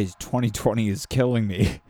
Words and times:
guys, 0.00 0.14
2020 0.18 0.88
is 0.88 1.04
killing 1.04 1.46
me. 1.46 1.80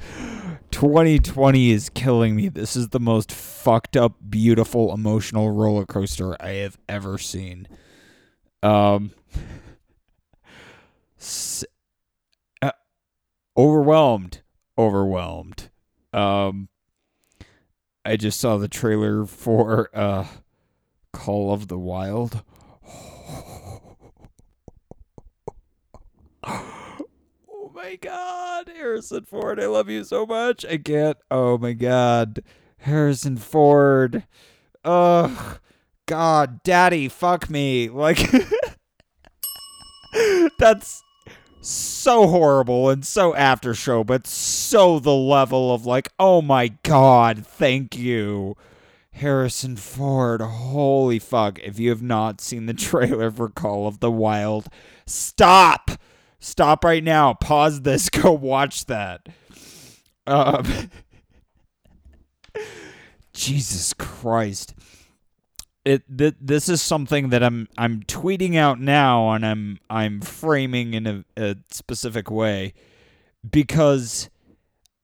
2020 0.72 1.70
is 1.70 1.88
killing 1.90 2.34
me. 2.34 2.48
This 2.48 2.74
is 2.74 2.88
the 2.88 2.98
most 2.98 3.30
fucked 3.30 3.96
up, 3.96 4.14
beautiful, 4.28 4.92
emotional 4.92 5.52
roller 5.52 5.86
coaster 5.86 6.36
I 6.42 6.54
have 6.54 6.76
ever 6.88 7.18
seen. 7.18 7.68
Um, 8.64 9.12
s- 11.20 11.64
uh, 12.60 12.72
overwhelmed, 13.56 14.42
overwhelmed. 14.76 15.70
Um, 16.12 16.68
I 18.04 18.16
just 18.16 18.40
saw 18.40 18.56
the 18.56 18.68
trailer 18.68 19.24
for 19.24 19.88
uh, 19.94 20.26
Call 21.12 21.52
of 21.52 21.68
the 21.68 21.78
Wild. 21.78 22.42
My 27.86 27.94
god, 27.94 28.68
Harrison 28.76 29.26
Ford, 29.26 29.60
I 29.60 29.66
love 29.66 29.88
you 29.88 30.02
so 30.02 30.26
much. 30.26 30.64
I 30.64 30.76
can't. 30.76 31.18
Oh 31.30 31.56
my 31.56 31.72
god. 31.72 32.42
Harrison 32.78 33.36
Ford. 33.36 34.24
Ugh. 34.84 35.60
God, 36.06 36.64
daddy, 36.64 37.06
fuck 37.06 37.48
me. 37.48 37.88
Like 37.88 38.28
That's 40.58 41.04
so 41.60 42.26
horrible 42.26 42.90
and 42.90 43.06
so 43.06 43.36
after 43.36 43.72
show, 43.72 44.02
but 44.02 44.26
so 44.26 44.98
the 44.98 45.14
level 45.14 45.72
of 45.72 45.86
like, 45.86 46.08
oh 46.18 46.42
my 46.42 46.72
god, 46.82 47.46
thank 47.46 47.96
you. 47.96 48.56
Harrison 49.12 49.76
Ford, 49.76 50.40
holy 50.40 51.20
fuck. 51.20 51.60
If 51.60 51.78
you 51.78 51.90
have 51.90 52.02
not 52.02 52.40
seen 52.40 52.66
the 52.66 52.74
trailer 52.74 53.30
for 53.30 53.48
Call 53.48 53.86
of 53.86 54.00
the 54.00 54.10
Wild, 54.10 54.66
stop. 55.06 55.92
Stop 56.38 56.84
right 56.84 57.02
now. 57.02 57.34
Pause 57.34 57.82
this. 57.82 58.08
Go 58.10 58.32
watch 58.32 58.86
that. 58.86 59.28
Um, 60.26 60.90
Jesus 63.32 63.92
Christ. 63.94 64.74
It 65.84 66.02
th- 66.18 66.34
this 66.40 66.68
is 66.68 66.82
something 66.82 67.28
that 67.28 67.44
I'm 67.44 67.68
I'm 67.78 68.02
tweeting 68.02 68.56
out 68.56 68.80
now 68.80 69.30
and 69.30 69.46
I'm 69.46 69.78
I'm 69.88 70.20
framing 70.20 70.94
in 70.94 71.06
a, 71.06 71.24
a 71.36 71.56
specific 71.70 72.28
way 72.28 72.74
because 73.48 74.28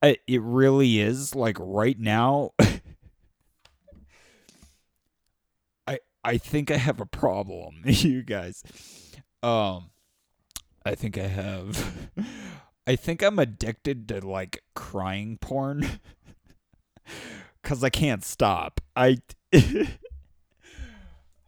it, 0.02 0.18
it 0.26 0.42
really 0.42 0.98
is 0.98 1.36
like 1.36 1.56
right 1.60 1.96
now 2.00 2.50
I 5.86 6.00
I 6.24 6.38
think 6.38 6.72
I 6.72 6.78
have 6.78 7.00
a 7.00 7.06
problem, 7.06 7.82
you 7.84 8.24
guys. 8.24 8.64
Um 9.40 9.91
I 10.84 10.94
think 10.94 11.18
I 11.18 11.26
have. 11.28 12.10
I 12.86 12.96
think 12.96 13.22
I'm 13.22 13.38
addicted 13.38 14.08
to 14.08 14.26
like 14.26 14.62
crying 14.74 15.38
porn 15.38 16.00
cuz 17.62 17.84
I 17.84 17.90
can't 17.90 18.24
stop. 18.24 18.80
I 18.96 19.18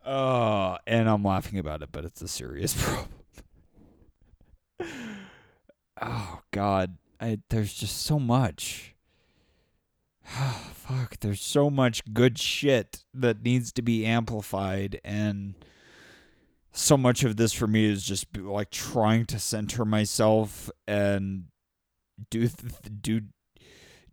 Uh, 0.04 0.78
and 0.86 1.08
I'm 1.08 1.24
laughing 1.24 1.58
about 1.58 1.82
it, 1.82 1.88
but 1.90 2.04
it's 2.04 2.22
a 2.22 2.28
serious 2.28 2.74
problem. 2.74 3.08
oh 6.00 6.40
god, 6.52 6.98
I 7.20 7.38
there's 7.50 7.74
just 7.74 8.02
so 8.02 8.18
much. 8.18 8.94
Fuck, 10.24 11.20
there's 11.20 11.40
so 11.40 11.70
much 11.70 12.02
good 12.12 12.38
shit 12.38 13.04
that 13.12 13.42
needs 13.42 13.72
to 13.72 13.82
be 13.82 14.06
amplified 14.06 15.00
and 15.04 15.54
so 16.76 16.96
much 16.96 17.22
of 17.22 17.36
this 17.36 17.52
for 17.52 17.68
me 17.68 17.84
is 17.84 18.02
just 18.04 18.36
like 18.36 18.70
trying 18.70 19.24
to 19.26 19.38
center 19.38 19.84
myself 19.84 20.68
and 20.88 21.44
do 22.30 22.48
do 23.00 23.22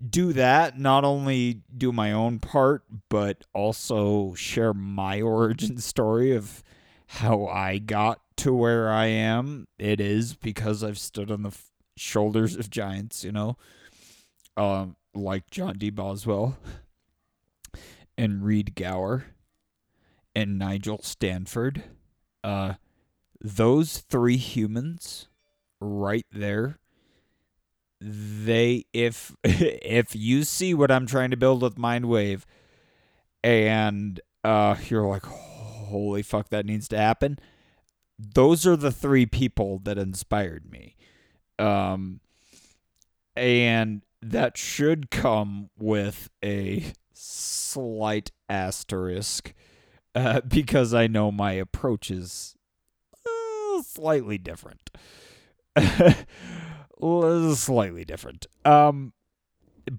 do 0.08 0.32
that. 0.34 0.80
Not 0.80 1.04
only 1.04 1.64
do 1.76 1.92
my 1.92 2.12
own 2.12 2.38
part 2.40 2.84
but 3.10 3.44
also 3.54 4.36
share 4.36 4.74
my 4.76 5.22
origin 5.24 5.80
story 5.80 6.36
of 6.36 6.64
how 7.08 7.48
I 7.48 7.80
got 7.80 8.22
to 8.38 8.54
where 8.54 8.92
I 8.92 9.08
am. 9.08 9.68
It 9.80 10.00
is 10.00 10.36
because 10.36 10.84
I've 10.84 11.00
stood 11.00 11.32
on 11.32 11.42
the 11.42 11.50
f- 11.50 11.72
shoulders 11.98 12.56
of 12.56 12.70
giants 12.70 13.24
you 13.24 13.32
know 13.32 13.58
um 14.56 14.96
like 15.14 15.50
John 15.50 15.78
D. 15.80 15.90
Boswell 15.90 16.58
and 18.18 18.46
Reid 18.46 18.76
Gower 18.76 19.26
and 20.36 20.60
Nigel 20.60 21.02
Stanford 21.02 21.84
uh 22.44 22.74
those 23.40 24.00
three 24.00 24.38
humans 24.38 25.28
right 25.80 26.26
there 26.32 26.78
they 28.00 28.86
if 28.94 29.36
if 29.44 30.16
you 30.16 30.44
see 30.44 30.74
what 30.74 30.92
I'm 30.92 31.06
trying 31.06 31.32
to 31.32 31.38
build 31.38 31.62
with 31.62 31.76
Mindwave 31.76 32.44
and 33.44 34.20
uh 34.44 34.76
you're 34.88 35.08
like 35.08 35.26
holy 35.26 36.22
fuck 36.22 36.50
that 36.50 36.66
needs 36.66 36.88
to 36.90 36.98
happen 36.98 37.40
those 38.22 38.68
are 38.68 38.76
the 38.76 38.92
three 38.92 39.26
people 39.26 39.80
that 39.84 39.98
inspired 39.98 40.70
me. 40.72 40.96
Um 41.58 42.20
and 43.36 44.04
that 44.22 44.58
should 44.58 45.10
come 45.10 45.70
with 45.80 46.30
a 46.44 46.94
slight 47.14 48.32
asterisk 48.50 49.54
uh, 50.16 50.42
because 50.48 50.94
I 50.94 51.08
know 51.08 51.32
my 51.32 51.54
approach 51.54 52.12
is 52.12 52.56
uh, 53.26 53.82
slightly 53.84 54.38
different. 54.38 54.90
Slightly 57.02 58.06
different. 58.06 58.46
Um, 58.66 59.14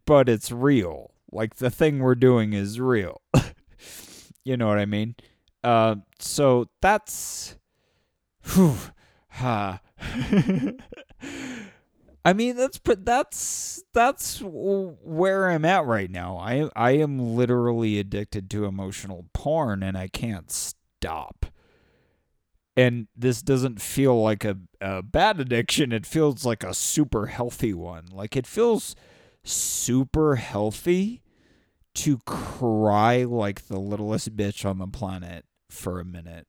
but 0.07 0.29
it's 0.29 0.53
real. 0.53 1.13
Like 1.33 1.57
the 1.57 1.71
thing 1.71 1.99
we're 1.99 2.15
doing 2.15 2.53
is 2.53 2.79
real. 2.79 3.23
you 4.45 4.57
know 4.57 4.69
what 4.69 4.79
I 4.79 4.87
mean? 4.87 5.17
Uh, 5.65 5.97
so 6.19 6.69
that's. 6.81 7.57
Whew, 8.53 8.77
ha. 9.31 9.81
I 12.25 12.33
mean 12.33 12.57
that's 12.57 12.81
that's 12.85 13.83
that's 13.93 14.41
where 14.43 15.51
I'm 15.51 15.65
at 15.65 15.87
right 15.87 16.11
now. 16.11 16.37
I 16.37 16.69
I 16.77 16.93
am 16.93 17.37
literally 17.37 17.99
addicted 17.99 18.49
to 18.51 18.65
emotional 18.65 19.27
porn 19.33 19.83
and 19.83 19.99
I 19.99 20.09
can't 20.09 20.51
stop. 20.51 21.47
And 22.77 23.09
this 23.15 23.43
doesn't 23.43 23.83
feel 23.83 24.21
like 24.23 24.45
a, 24.45 24.57
a 24.81 25.03
bad 25.03 25.41
addiction. 25.41 25.93
It 25.93 26.07
feels 26.07 26.47
like 26.47 26.65
a 26.65 26.73
super 26.73 27.27
healthy 27.27 27.75
one. 27.75 28.07
Like 28.11 28.37
it 28.37 28.47
feels 28.47 28.95
super 29.45 30.37
healthy 30.37 31.23
to 31.95 32.19
cry 32.19 33.25
like 33.25 33.67
the 33.67 33.79
littlest 33.79 34.37
bitch 34.37 34.65
on 34.65 34.79
the 34.79 34.87
planet 34.87 35.45
for 35.69 36.01
a 36.01 36.05
minute. 36.05 36.47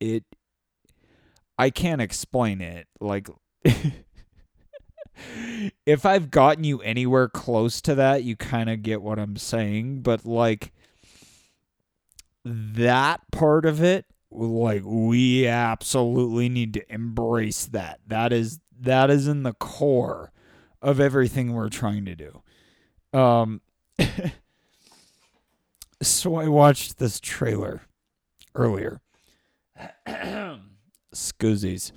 It 0.00 0.24
I 1.58 1.70
can't 1.70 2.00
explain 2.00 2.60
it. 2.60 2.88
Like 3.00 3.28
if 5.86 6.04
I've 6.06 6.30
gotten 6.30 6.64
you 6.64 6.80
anywhere 6.80 7.28
close 7.28 7.80
to 7.82 7.94
that, 7.94 8.24
you 8.24 8.36
kind 8.36 8.68
of 8.70 8.82
get 8.82 9.02
what 9.02 9.18
I'm 9.18 9.36
saying, 9.36 10.00
but 10.02 10.24
like 10.24 10.72
that 12.44 13.20
part 13.30 13.64
of 13.64 13.82
it 13.82 14.06
like 14.30 14.82
we 14.84 15.46
absolutely 15.46 16.48
need 16.48 16.74
to 16.74 16.92
embrace 16.92 17.66
that. 17.66 18.00
That 18.06 18.32
is 18.32 18.58
that 18.80 19.10
is 19.10 19.28
in 19.28 19.44
the 19.44 19.52
core 19.52 20.32
of 20.82 21.00
everything 21.00 21.52
we're 21.52 21.68
trying 21.68 22.04
to 22.06 22.14
do. 22.14 22.42
Um 23.18 23.60
so 26.02 26.36
I 26.36 26.48
watched 26.48 26.98
this 26.98 27.20
trailer 27.20 27.82
earlier. 28.54 29.00
Scoozies. 31.14 31.92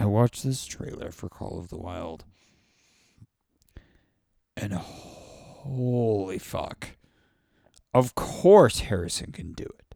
I 0.00 0.06
watched 0.06 0.44
this 0.44 0.64
trailer 0.64 1.10
for 1.10 1.28
Call 1.28 1.58
of 1.58 1.68
the 1.68 1.76
Wild. 1.76 2.24
And 4.56 4.72
holy 4.72 6.38
fuck. 6.38 6.96
Of 7.92 8.14
course 8.14 8.80
Harrison 8.80 9.30
can 9.30 9.52
do 9.52 9.64
it. 9.64 9.94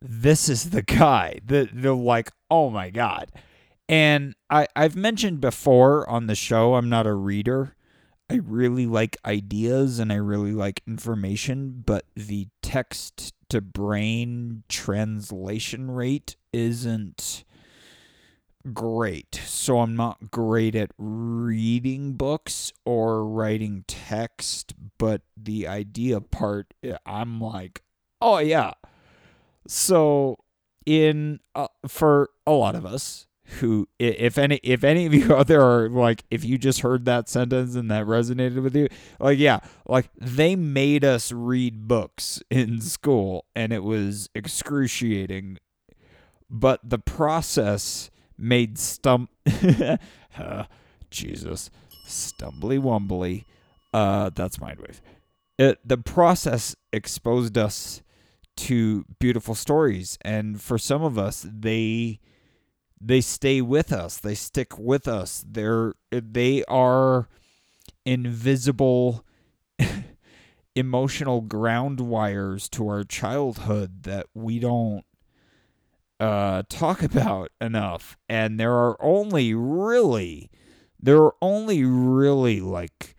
This 0.00 0.48
is 0.48 0.70
the 0.70 0.80
guy. 0.82 1.40
The 1.44 1.68
the 1.70 1.94
like, 1.94 2.30
oh 2.50 2.70
my 2.70 2.88
god. 2.88 3.32
And 3.86 4.34
I, 4.48 4.66
I've 4.74 4.96
mentioned 4.96 5.42
before 5.42 6.08
on 6.08 6.26
the 6.26 6.34
show, 6.34 6.74
I'm 6.74 6.88
not 6.88 7.06
a 7.06 7.12
reader. 7.12 7.76
I 8.30 8.36
really 8.36 8.86
like 8.86 9.18
ideas 9.26 9.98
and 9.98 10.10
I 10.10 10.16
really 10.16 10.52
like 10.52 10.82
information, 10.86 11.82
but 11.84 12.06
the 12.16 12.48
text 12.62 13.34
to 13.50 13.60
brain 13.60 14.62
translation 14.70 15.90
rate 15.90 16.36
isn't 16.50 17.44
great. 18.72 19.40
So 19.44 19.80
I'm 19.80 19.96
not 19.96 20.30
great 20.30 20.74
at 20.74 20.90
reading 20.98 22.14
books 22.14 22.72
or 22.84 23.24
writing 23.24 23.84
text, 23.86 24.74
but 24.98 25.22
the 25.36 25.68
idea 25.68 26.20
part, 26.20 26.74
I'm 27.04 27.40
like, 27.40 27.82
oh 28.20 28.38
yeah. 28.38 28.72
So 29.66 30.38
in 30.86 31.40
uh, 31.54 31.68
for 31.88 32.30
a 32.46 32.52
lot 32.52 32.74
of 32.74 32.84
us 32.84 33.26
who 33.60 33.86
if 33.98 34.38
any 34.38 34.58
if 34.62 34.82
any 34.82 35.06
of 35.06 35.14
you 35.14 35.34
out 35.34 35.46
there 35.46 35.62
are 35.62 35.88
like 35.88 36.24
if 36.30 36.44
you 36.44 36.56
just 36.56 36.80
heard 36.80 37.04
that 37.04 37.28
sentence 37.28 37.74
and 37.74 37.90
that 37.90 38.06
resonated 38.06 38.62
with 38.62 38.74
you 38.74 38.88
like 39.20 39.38
yeah 39.38 39.60
like 39.86 40.08
they 40.16 40.56
made 40.56 41.04
us 41.04 41.30
read 41.30 41.86
books 41.86 42.42
in 42.50 42.80
school 42.80 43.44
and 43.54 43.72
it 43.72 43.82
was 43.82 44.30
excruciating 44.34 45.58
but 46.48 46.80
the 46.82 46.98
process 46.98 48.10
made 48.38 48.78
stump 48.78 49.30
uh, 50.38 50.64
jesus. 51.10 51.70
Stumbly 52.06 52.78
wumbly 52.78 53.44
uh 53.92 54.30
that's 54.34 54.58
mindwave. 54.58 55.00
It, 55.58 55.78
the 55.86 55.98
process 55.98 56.74
exposed 56.92 57.56
us 57.56 58.02
to 58.56 59.04
beautiful 59.18 59.54
stories 59.54 60.18
and 60.22 60.60
for 60.60 60.78
some 60.78 61.02
of 61.02 61.18
us 61.18 61.46
they 61.48 62.20
they 63.06 63.20
stay 63.20 63.60
with 63.60 63.92
us. 63.92 64.18
They 64.18 64.34
stick 64.34 64.78
with 64.78 65.06
us. 65.06 65.44
They're 65.46 65.94
they 66.10 66.64
are 66.64 67.28
invisible 68.06 69.24
emotional 70.74 71.40
ground 71.42 72.00
wires 72.00 72.68
to 72.70 72.88
our 72.88 73.04
childhood 73.04 74.04
that 74.04 74.26
we 74.34 74.58
don't 74.58 75.04
uh 76.20 76.62
talk 76.68 77.02
about 77.02 77.50
enough 77.60 78.16
and 78.28 78.58
there 78.58 78.74
are 78.74 78.96
only 79.02 79.52
really 79.54 80.50
there 81.00 81.20
are 81.20 81.34
only 81.42 81.84
really 81.84 82.60
like 82.60 83.16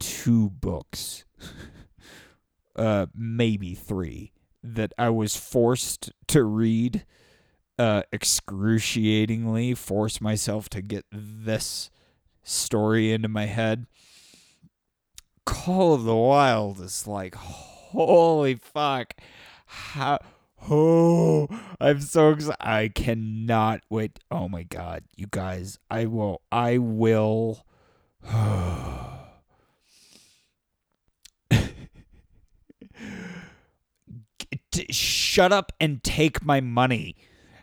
two 0.00 0.50
books 0.50 1.24
uh 2.76 3.06
maybe 3.14 3.74
3 3.74 4.32
that 4.62 4.92
I 4.96 5.10
was 5.10 5.36
forced 5.36 6.12
to 6.28 6.44
read 6.44 7.04
uh, 7.78 8.02
excruciatingly, 8.12 9.74
force 9.74 10.20
myself 10.20 10.68
to 10.70 10.82
get 10.82 11.04
this 11.10 11.90
story 12.42 13.12
into 13.12 13.28
my 13.28 13.46
head. 13.46 13.86
Call 15.44 15.94
of 15.94 16.04
the 16.04 16.14
Wild 16.14 16.80
is 16.80 17.06
like, 17.06 17.34
holy 17.34 18.54
fuck. 18.54 19.14
How. 19.66 20.18
Oh, 20.70 21.48
I'm 21.80 22.00
so 22.00 22.30
excited. 22.30 22.56
I 22.60 22.88
cannot 22.88 23.80
wait. 23.90 24.20
Oh 24.30 24.48
my 24.48 24.62
god, 24.62 25.04
you 25.16 25.26
guys, 25.30 25.78
I 25.90 26.06
will, 26.06 26.42
I 26.50 26.78
will. 26.78 27.64
shut 34.90 35.52
up 35.52 35.72
and 35.80 36.02
take 36.02 36.44
my 36.44 36.60
money. 36.60 37.16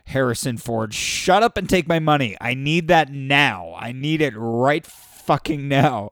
Harrison 0.06 0.56
Ford, 0.56 0.92
shut 0.92 1.42
up 1.42 1.56
and 1.56 1.68
take 1.68 1.86
my 1.86 2.00
money. 2.00 2.36
I 2.40 2.54
need 2.54 2.88
that 2.88 3.12
now. 3.12 3.74
I 3.78 3.92
need 3.92 4.20
it 4.20 4.34
right 4.36 4.84
fucking 4.84 5.68
now. 5.68 6.10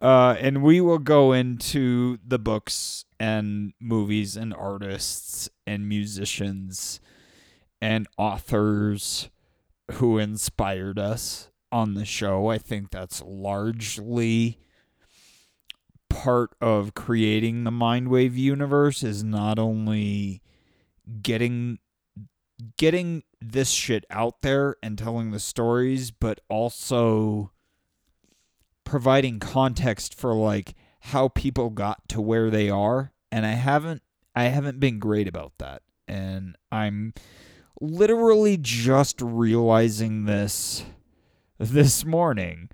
Uh, 0.00 0.36
and 0.40 0.62
we 0.62 0.80
will 0.80 0.98
go 0.98 1.32
into 1.32 2.18
the 2.26 2.38
books 2.38 3.04
and 3.20 3.72
movies 3.80 4.36
and 4.36 4.54
artists 4.54 5.48
and 5.66 5.88
musicians 5.88 7.00
and 7.80 8.06
authors 8.16 9.30
who 9.92 10.18
inspired 10.18 10.98
us 10.98 11.50
on 11.72 11.94
the 11.94 12.04
show. 12.04 12.48
I 12.48 12.58
think 12.58 12.90
that's 12.90 13.22
largely 13.22 14.58
part 16.08 16.50
of 16.60 16.94
creating 16.94 17.64
the 17.64 17.70
Mindwave 17.70 18.34
universe 18.34 19.02
is 19.02 19.22
not 19.22 19.58
only 19.58 20.42
getting 21.22 21.78
getting 22.76 23.22
this 23.40 23.70
shit 23.70 24.04
out 24.10 24.42
there 24.42 24.76
and 24.82 24.98
telling 24.98 25.30
the 25.30 25.38
stories, 25.38 26.10
but 26.10 26.40
also 26.48 27.52
providing 28.84 29.38
context 29.38 30.14
for 30.14 30.34
like 30.34 30.74
how 31.08 31.28
people 31.28 31.70
got 31.70 32.06
to 32.08 32.20
where 32.20 32.50
they 32.50 32.68
are. 32.68 33.12
And 33.32 33.46
I 33.46 33.52
haven't 33.52 34.02
I 34.34 34.44
haven't 34.44 34.78
been 34.78 34.98
great 34.98 35.26
about 35.26 35.52
that. 35.58 35.82
And 36.06 36.56
I'm 36.70 37.14
literally 37.80 38.56
just 38.56 39.20
realizing 39.20 40.24
this 40.26 40.84
this 41.58 42.04
morning. 42.04 42.70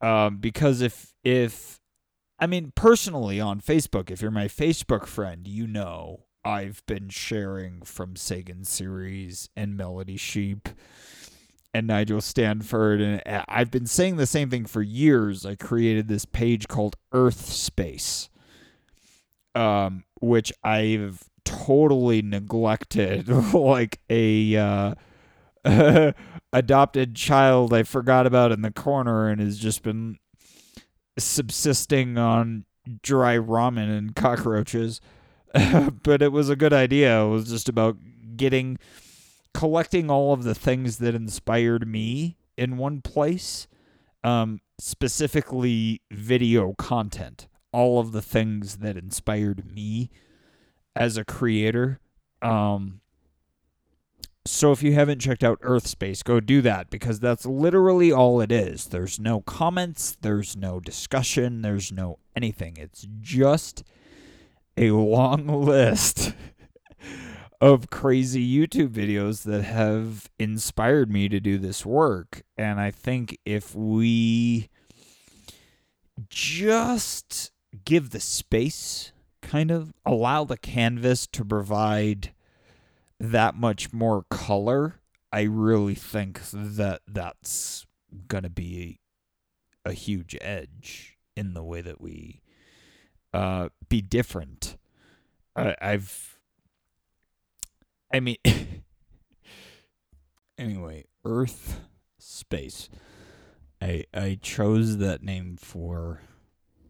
Um, 0.00 0.38
because 0.38 0.80
if 0.80 1.14
if 1.22 1.80
I 2.38 2.46
mean 2.46 2.72
personally 2.74 3.40
on 3.40 3.60
Facebook, 3.60 4.10
if 4.10 4.20
you're 4.22 4.30
my 4.30 4.48
Facebook 4.48 5.06
friend, 5.06 5.46
you 5.46 5.66
know 5.66 6.24
I've 6.44 6.82
been 6.86 7.08
sharing 7.08 7.82
from 7.82 8.16
Sagan 8.16 8.64
series 8.64 9.48
and 9.56 9.76
Melody 9.76 10.16
Sheep 10.16 10.68
and 11.74 11.88
Nigel 11.88 12.20
Stanford 12.20 13.00
and 13.00 13.20
I've 13.48 13.70
been 13.70 13.86
saying 13.86 14.16
the 14.16 14.26
same 14.26 14.48
thing 14.48 14.64
for 14.64 14.80
years. 14.80 15.44
I 15.44 15.56
created 15.56 16.08
this 16.08 16.24
page 16.24 16.68
called 16.68 16.96
Earth 17.12 17.46
Space. 17.52 18.30
Um, 19.56 20.04
which 20.20 20.52
I've 20.64 21.28
totally 21.44 22.22
neglected 22.22 23.28
like 23.54 24.00
a 24.08 24.56
uh, 24.56 24.94
adopted 26.52 27.14
child 27.14 27.72
I 27.72 27.82
forgot 27.82 28.26
about 28.26 28.52
in 28.52 28.62
the 28.62 28.70
corner 28.70 29.28
and 29.28 29.40
has 29.40 29.58
just 29.58 29.82
been 29.82 30.18
subsisting 31.18 32.18
on 32.18 32.64
dry 33.02 33.36
ramen 33.36 33.96
and 33.96 34.16
cockroaches. 34.16 35.00
but 36.02 36.20
it 36.20 36.32
was 36.32 36.48
a 36.48 36.56
good 36.56 36.72
idea. 36.72 37.24
It 37.24 37.28
was 37.28 37.48
just 37.48 37.68
about 37.68 37.96
getting 38.36 38.78
collecting 39.54 40.10
all 40.10 40.32
of 40.32 40.42
the 40.42 40.54
things 40.54 40.98
that 40.98 41.14
inspired 41.14 41.88
me 41.88 42.36
in 42.56 42.76
one 42.76 43.00
place. 43.00 43.66
Um, 44.22 44.60
specifically 44.78 46.00
video 46.10 46.72
content. 46.74 47.46
All 47.72 47.98
of 47.98 48.12
the 48.12 48.22
things 48.22 48.78
that 48.78 48.96
inspired 48.96 49.70
me 49.70 50.10
as 50.96 51.16
a 51.16 51.24
creator. 51.24 52.00
Um, 52.42 53.00
so 54.46 54.72
if 54.72 54.82
you 54.82 54.92
haven't 54.92 55.20
checked 55.20 55.42
out 55.42 55.60
Earthspace, 55.60 56.22
go 56.22 56.38
do 56.38 56.60
that 56.62 56.90
because 56.90 57.18
that's 57.18 57.46
literally 57.46 58.12
all 58.12 58.40
it 58.40 58.52
is. 58.52 58.86
There's 58.86 59.18
no 59.18 59.40
comments, 59.40 60.18
there's 60.20 60.54
no 60.54 60.80
discussion, 60.80 61.62
there's 61.62 61.90
no 61.90 62.18
anything. 62.36 62.76
It's 62.76 63.06
just 63.20 63.82
a 64.76 64.90
long 64.90 65.46
list 65.64 66.34
of 67.60 67.90
crazy 67.90 68.46
YouTube 68.46 68.90
videos 68.90 69.44
that 69.44 69.62
have 69.62 70.30
inspired 70.38 71.10
me 71.10 71.28
to 71.28 71.40
do 71.40 71.58
this 71.58 71.86
work. 71.86 72.42
And 72.56 72.80
I 72.80 72.90
think 72.90 73.38
if 73.44 73.74
we 73.74 74.68
just 76.28 77.50
give 77.84 78.10
the 78.10 78.20
space, 78.20 79.12
kind 79.42 79.70
of 79.70 79.92
allow 80.04 80.44
the 80.44 80.56
canvas 80.56 81.26
to 81.28 81.44
provide 81.44 82.32
that 83.18 83.54
much 83.54 83.92
more 83.92 84.24
color, 84.30 85.00
I 85.32 85.42
really 85.42 85.94
think 85.94 86.40
that 86.52 87.00
that's 87.06 87.86
going 88.28 88.44
to 88.44 88.50
be 88.50 89.00
a, 89.84 89.92
huge 89.92 90.36
edge 90.40 91.18
in 91.36 91.54
the 91.54 91.62
way 91.64 91.80
that 91.80 92.00
we 92.00 92.40
uh, 93.32 93.68
be 93.88 94.00
different. 94.00 94.76
I, 95.56 95.74
I've, 95.80 96.33
I 98.14 98.20
mean, 98.20 98.36
anyway, 100.58 101.06
Earth 101.24 101.80
Space. 102.16 102.88
I 103.82 104.04
I 104.14 104.38
chose 104.40 104.98
that 104.98 105.24
name 105.24 105.56
for 105.56 106.20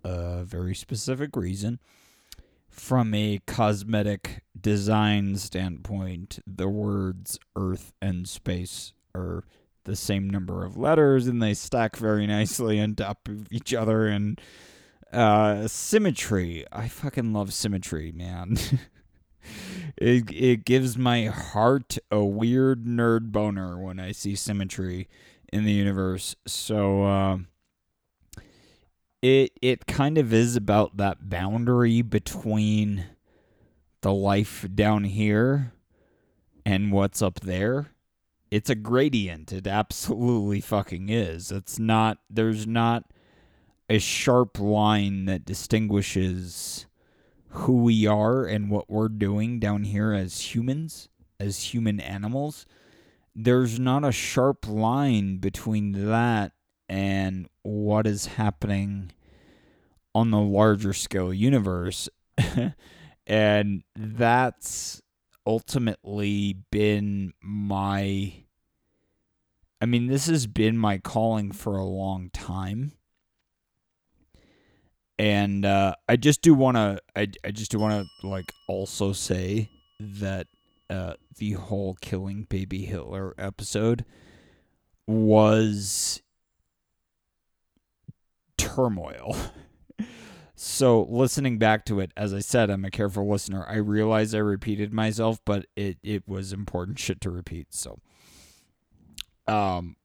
a 0.05 0.45
very 0.45 0.75
specific 0.75 1.35
reason. 1.35 1.81
From 2.69 3.15
a 3.15 3.41
cosmetic 3.47 4.43
design 4.61 5.37
standpoint, 5.37 6.41
the 6.47 6.69
words 6.69 7.39
Earth 7.57 7.95
and 8.03 8.29
space 8.29 8.93
are 9.15 9.45
the 9.85 9.97
same 9.97 10.29
number 10.29 10.63
of 10.63 10.77
letters 10.77 11.27
and 11.27 11.43
they 11.43 11.55
stack 11.55 11.97
very 11.97 12.27
nicely 12.27 12.79
on 12.79 12.97
top 12.97 13.29
of 13.29 13.49
each 13.51 13.73
other 13.73 14.09
and 14.09 14.39
uh, 15.11 15.69
symmetry. 15.69 16.67
I 16.71 16.89
fucking 16.89 17.33
love 17.33 17.55
symmetry, 17.55 18.13
man. 18.13 18.59
it 19.97 20.31
it 20.31 20.65
gives 20.65 20.99
my 20.99 21.27
heart 21.27 21.99
a 22.11 22.25
weird 22.25 22.85
nerd 22.85 23.33
boner 23.33 23.79
when 23.79 24.01
I 24.01 24.13
see 24.13 24.35
symmetry 24.35 25.09
in 25.53 25.65
the 25.65 25.73
universe. 25.73 26.35
So 26.47 27.05
uh, 27.05 27.39
it 29.23 29.53
it 29.63 29.87
kind 29.87 30.19
of 30.19 30.33
is 30.33 30.57
about 30.57 30.97
that 30.97 31.29
boundary 31.29 32.03
between 32.03 33.07
the 34.01 34.13
life 34.13 34.67
down 34.75 35.05
here 35.05 35.73
and 36.67 36.93
what's 36.93 37.23
up 37.23 37.41
there. 37.41 37.89
It's 38.51 38.71
a 38.71 38.75
gradient. 38.75 39.53
It 39.53 39.67
absolutely 39.67 40.61
fucking 40.61 41.09
is. 41.09 41.51
It's 41.51 41.79
not 41.79 42.19
there's 42.29 42.67
not 42.67 43.05
a 43.89 43.99
sharp 43.99 44.59
line 44.59 45.27
that 45.27 45.45
distinguishes 45.45 46.87
who 47.55 47.83
we 47.83 48.07
are 48.07 48.45
and 48.45 48.69
what 48.71 48.91
we're 48.91 49.09
doing 49.09 49.61
down 49.61 49.85
here 49.85 50.13
as 50.13 50.55
humans 50.55 51.09
as 51.39 51.75
human 51.75 52.01
animals, 52.01 52.67
there's 53.35 53.79
not 53.79 54.05
a 54.05 54.13
sharp 54.13 54.67
line 54.69 55.39
between 55.39 56.09
that 56.09 56.53
and 56.89 57.49
what 57.63 58.07
is 58.07 58.27
happening 58.27 59.13
on 60.15 60.31
the 60.31 60.41
larger 60.41 60.93
scale 60.93 61.33
universe. 61.33 62.09
and 63.27 63.85
that's 63.95 65.01
ultimately 65.47 66.57
been 66.71 67.33
my 67.41 68.33
I 69.81 69.87
mean 69.87 70.07
this 70.07 70.27
has 70.27 70.47
been 70.47 70.79
my 70.79 70.99
calling 70.99 71.53
for 71.53 71.77
a 71.77 71.85
long 71.85 72.31
time. 72.31 72.93
And 75.19 75.65
uh, 75.65 75.95
I 76.09 76.17
just 76.17 76.43
do 76.43 76.55
want 76.55 76.77
to 76.77 77.01
I, 77.15 77.29
I 77.45 77.51
just 77.51 77.71
do 77.71 77.79
want 77.79 78.07
to 78.21 78.27
like 78.27 78.53
also 78.67 79.13
say 79.13 79.71
that 80.01 80.49
uh, 80.91 81.15
the 81.39 81.53
whole 81.53 81.95
killing 82.01 82.45
baby 82.45 82.85
Hitler 82.85 83.35
episode 83.39 84.05
was 85.07 86.23
turmoil. 88.57 89.37
so 90.57 91.07
listening 91.09 91.59
back 91.59 91.85
to 91.87 92.01
it, 92.01 92.13
as 92.17 92.35
I 92.35 92.41
said, 92.41 92.71
I'm 92.71 92.85
a 92.85 92.91
careful 92.91 93.29
listener. 93.29 93.65
I 93.69 93.77
realize 93.77 94.35
I 94.35 94.39
repeated 94.39 94.93
myself, 94.93 95.41
but 95.45 95.67
it 95.77 95.99
it 96.03 96.27
was 96.27 96.53
important 96.53 96.99
shit 96.99 97.21
to 97.23 97.31
repeat. 97.31 97.69
So, 97.73 98.01
um, 99.47 99.97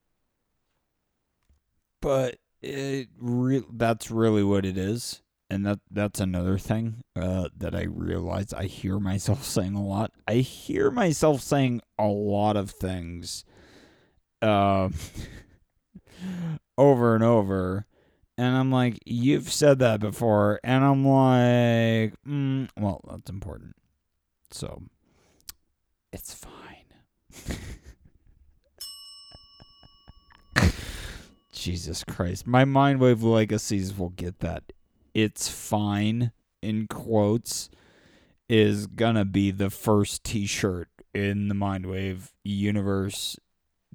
but 2.01 2.37
it 2.61 3.09
that's 3.71 4.11
really 4.11 4.43
what 4.43 4.65
it 4.65 4.77
is 4.77 5.21
and 5.49 5.65
that 5.65 5.79
that's 5.89 6.19
another 6.19 6.57
thing 6.57 7.01
uh, 7.15 7.49
that 7.57 7.73
I 7.73 7.83
realize 7.83 8.53
I 8.53 8.65
hear 8.65 8.99
myself 8.99 9.43
saying 9.45 9.75
a 9.75 9.83
lot. 9.83 10.11
I 10.27 10.35
hear 10.35 10.91
myself 10.91 11.41
saying 11.41 11.81
a 11.97 12.05
lot 12.07 12.55
of 12.55 12.71
things 12.71 13.43
uh, 14.41 14.89
over 16.77 17.15
and 17.15 17.23
over, 17.23 17.85
and 18.37 18.55
I'm 18.55 18.71
like, 18.71 18.99
"You've 19.05 19.51
said 19.51 19.79
that 19.79 19.99
before," 19.99 20.59
and 20.63 20.83
I'm 20.83 21.05
like, 21.05 22.13
mm, 22.27 22.69
"Well, 22.77 23.01
that's 23.09 23.29
important." 23.29 23.75
So 24.51 24.83
it's 26.13 26.33
fine. 26.33 27.57
Jesus 31.59 32.03
Christ. 32.03 32.47
My 32.47 32.63
Mindwave 32.63 33.21
legacies 33.21 33.97
will 33.97 34.09
get 34.09 34.39
that. 34.39 34.63
It's 35.13 35.49
fine 35.49 36.31
in 36.61 36.87
quotes 36.87 37.69
is 38.47 38.87
gonna 38.87 39.25
be 39.25 39.51
the 39.51 39.69
first 39.69 40.23
t-shirt 40.23 40.89
in 41.13 41.47
the 41.49 41.55
mindwave 41.55 42.31
universe. 42.43 43.37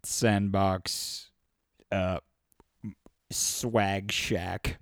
Sandbox 0.02 1.30
uh 1.90 2.18
swag 3.30 4.12
shack 4.12 4.78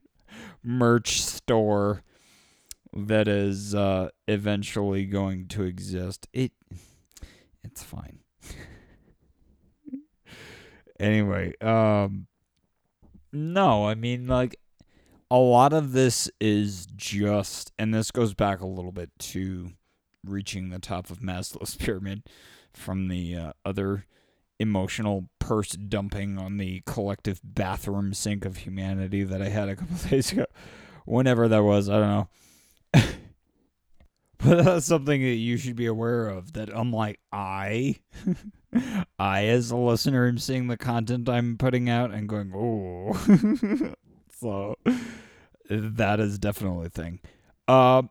merch 0.63 1.23
store 1.23 2.03
that 2.93 3.29
is 3.29 3.75
uh 3.75 4.09
eventually 4.27 5.07
going 5.07 5.47
to 5.49 5.63
exist. 5.63 6.29
It 6.33 6.53
it's 7.65 7.83
fine. 7.83 8.19
Anyway 11.01 11.53
um 11.61 12.29
no 13.33 13.87
i 13.87 13.95
mean 13.95 14.27
like 14.27 14.57
a 15.33 15.39
lot 15.39 15.73
of 15.73 15.93
this 15.93 16.31
is 16.43 16.85
just, 16.95 17.73
and 17.79 17.95
this 17.95 18.11
goes 18.11 18.35
back 18.35 18.61
a 18.61 18.67
little 18.67 18.93
bit 18.93 19.09
to 19.19 19.71
reaching 20.23 20.69
the 20.69 20.79
top 20.79 21.09
of 21.09 21.21
Maslow's 21.21 21.75
pyramid 21.79 22.25
from 22.75 23.09
the 23.09 23.35
uh, 23.35 23.53
other 23.65 24.05
emotional 24.61 25.31
purse 25.39 25.71
dumping 25.71 26.37
on 26.37 26.59
the 26.59 26.83
collective 26.85 27.41
bathroom 27.43 28.13
sink 28.13 28.45
of 28.45 28.59
humanity 28.59 29.25
that 29.25 29.41
I 29.41 29.49
had 29.49 29.71
a 29.71 29.77
couple 29.77 29.97
days 30.11 30.33
ago. 30.33 30.45
Whenever 31.07 31.49
that 31.49 31.63
was, 31.63 31.89
I 31.89 31.99
don't 31.99 32.11
know. 32.11 32.29
but 34.37 34.65
that's 34.65 34.85
something 34.85 35.23
that 35.23 35.37
you 35.37 35.57
should 35.57 35.77
be 35.77 35.87
aware 35.87 36.29
of 36.29 36.53
that 36.53 36.69
unlike 36.69 37.19
I 37.33 37.97
I 39.19 39.47
as 39.47 39.71
a 39.71 39.77
listener 39.77 40.27
am 40.27 40.39
seeing 40.39 40.69
the 40.69 40.77
content 40.77 41.29
I'm 41.29 41.57
putting 41.59 41.89
out 41.89 42.11
and 42.11 42.29
going, 42.29 42.53
oh 42.55 43.15
so 44.39 44.77
that 45.69 46.21
is 46.21 46.39
definitely 46.39 46.87
a 46.87 46.91
thing. 46.91 47.21
Uh, 47.69 48.03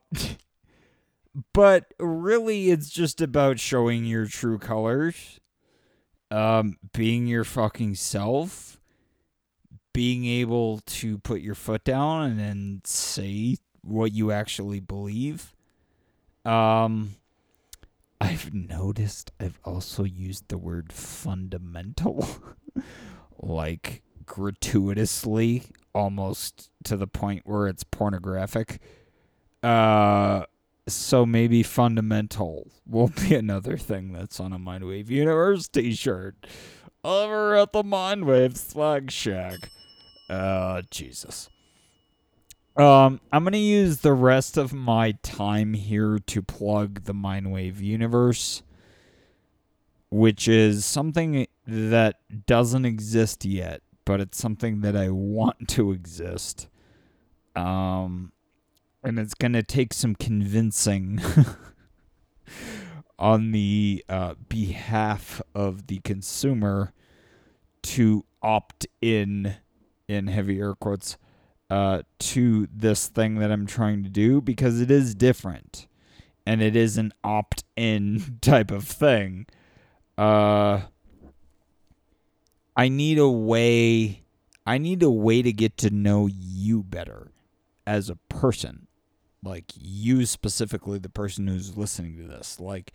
but 1.53 1.93
really, 1.99 2.69
it's 2.69 2.89
just 2.89 3.21
about 3.21 3.59
showing 3.59 4.05
your 4.05 4.25
true 4.25 4.59
colors, 4.59 5.39
um, 6.29 6.77
being 6.93 7.27
your 7.27 7.43
fucking 7.43 7.95
self, 7.95 8.79
being 9.93 10.25
able 10.25 10.79
to 10.85 11.17
put 11.19 11.41
your 11.41 11.55
foot 11.55 11.83
down 11.83 12.23
and 12.23 12.39
then 12.39 12.81
say 12.85 13.57
what 13.81 14.13
you 14.13 14.31
actually 14.31 14.79
believe. 14.79 15.53
Um, 16.45 17.15
I've 18.21 18.53
noticed 18.53 19.31
I've 19.39 19.59
also 19.65 20.03
used 20.03 20.49
the 20.49 20.57
word 20.59 20.93
fundamental, 20.93 22.27
like 23.39 24.03
gratuitously 24.27 25.63
almost 25.95 26.69
to 26.83 26.97
the 26.97 27.07
point 27.07 27.41
where 27.45 27.67
it's 27.67 27.83
pornographic. 27.83 28.79
Uh, 29.63 30.43
so 30.87 31.25
maybe 31.25 31.63
fundamental 31.63 32.71
will 32.85 33.07
be 33.07 33.33
another 33.43 33.75
thing 33.75 34.13
that's 34.13 34.39
on 34.39 34.53
a 34.53 34.59
Mindwave 34.59 35.09
Universe 35.09 35.67
t-shirt 35.67 36.45
over 37.03 37.55
at 37.55 37.73
the 37.73 37.83
Mindwave 37.83 38.55
Swag 38.55 39.09
Shack. 39.09 39.71
Uh, 40.29 40.83
Jesus. 40.91 41.49
Um, 42.81 43.19
I'm 43.31 43.43
gonna 43.43 43.57
use 43.57 43.99
the 43.99 44.13
rest 44.13 44.57
of 44.57 44.73
my 44.73 45.11
time 45.23 45.73
here 45.73 46.19
to 46.19 46.41
plug 46.41 47.03
the 47.03 47.13
Mindwave 47.13 47.79
Universe, 47.79 48.63
which 50.09 50.47
is 50.47 50.85
something 50.85 51.47
that 51.67 52.19
doesn't 52.47 52.85
exist 52.85 53.45
yet 53.45 53.81
but 54.05 54.19
it's 54.19 54.37
something 54.37 54.81
that 54.81 54.95
I 54.95 55.09
want 55.09 55.67
to 55.69 55.91
exist. 55.91 56.67
Um, 57.55 58.31
and 59.03 59.19
it's 59.19 59.33
going 59.33 59.53
to 59.53 59.63
take 59.63 59.93
some 59.93 60.15
convincing 60.15 61.21
on 63.19 63.51
the 63.51 64.03
uh, 64.07 64.35
behalf 64.47 65.41
of 65.53 65.87
the 65.87 65.99
consumer 65.99 66.93
to 67.83 68.25
opt 68.41 68.87
in, 69.01 69.55
in 70.07 70.27
heavy 70.27 70.59
air 70.59 70.75
quotes, 70.75 71.17
uh, 71.71 72.01
to 72.19 72.67
this 72.69 73.07
thing 73.07 73.35
that 73.35 73.49
I'm 73.49 73.65
trying 73.65 74.03
to 74.03 74.09
do 74.09 74.41
because 74.41 74.81
it 74.81 74.91
is 74.91 75.15
different 75.15 75.87
and 76.45 76.61
it 76.61 76.75
is 76.75 76.97
an 76.97 77.13
opt 77.23 77.63
in 77.77 78.37
type 78.41 78.71
of 78.71 78.83
thing. 78.83 79.45
Uh, 80.17 80.81
I 82.75 82.89
need 82.89 83.17
a 83.17 83.29
way 83.29 84.23
I 84.65 84.77
need 84.79 85.01
a 85.01 85.09
way 85.09 85.41
to 85.41 85.53
get 85.53 85.77
to 85.77 85.89
know 85.89 86.27
you 86.27 86.83
better 86.83 87.31
as 87.87 88.09
a 88.09 88.17
person. 88.27 88.87
Like 89.41 89.71
you 89.79 90.25
specifically 90.25 90.99
the 90.99 91.07
person 91.07 91.47
who's 91.47 91.77
listening 91.77 92.17
to 92.17 92.27
this. 92.27 92.59
Like 92.59 92.91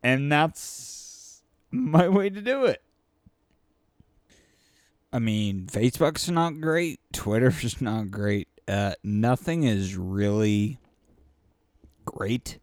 and 0.00 0.30
that's 0.30 1.42
my 1.72 2.08
way 2.08 2.30
to 2.30 2.40
do 2.40 2.66
it. 2.66 2.84
I 5.12 5.18
mean, 5.18 5.66
Facebook's 5.66 6.28
not 6.28 6.60
great, 6.60 7.00
Twitter's 7.12 7.80
not 7.80 8.10
great. 8.10 8.48
Uh, 8.66 8.94
nothing 9.02 9.62
is 9.62 9.96
really 9.96 10.78
great 12.04 12.58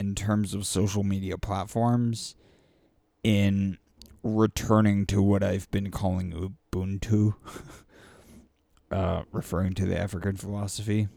in 0.00 0.14
terms 0.14 0.54
of 0.54 0.66
social 0.66 1.02
media 1.02 1.36
platforms 1.36 2.36
in 3.22 3.78
returning 4.22 5.04
to 5.06 5.22
what 5.22 5.42
I've 5.42 5.70
been 5.70 5.90
calling 5.90 6.32
Ubuntu, 6.72 7.34
uh, 8.90 9.22
referring 9.30 9.74
to 9.74 9.84
the 9.84 9.98
African 9.98 10.36
philosophy, 10.36 11.08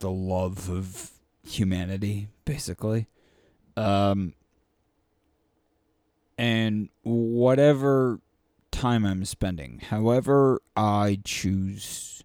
the 0.00 0.10
love 0.10 0.68
of 0.68 1.12
humanity, 1.42 2.28
basically. 2.44 3.06
Um, 3.76 4.34
and 6.38 6.90
whatever 7.02 8.20
time 8.76 9.06
I'm 9.06 9.24
spending, 9.24 9.80
however 9.88 10.60
I 10.76 11.18
choose 11.24 12.22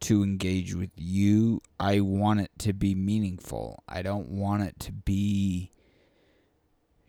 to 0.00 0.22
engage 0.22 0.72
with 0.72 0.92
you, 0.94 1.60
I 1.80 2.00
want 2.00 2.40
it 2.40 2.52
to 2.58 2.72
be 2.72 2.94
meaningful. 2.94 3.82
I 3.88 4.02
don't 4.02 4.28
want 4.28 4.62
it 4.62 4.78
to 4.80 4.92
be 4.92 5.72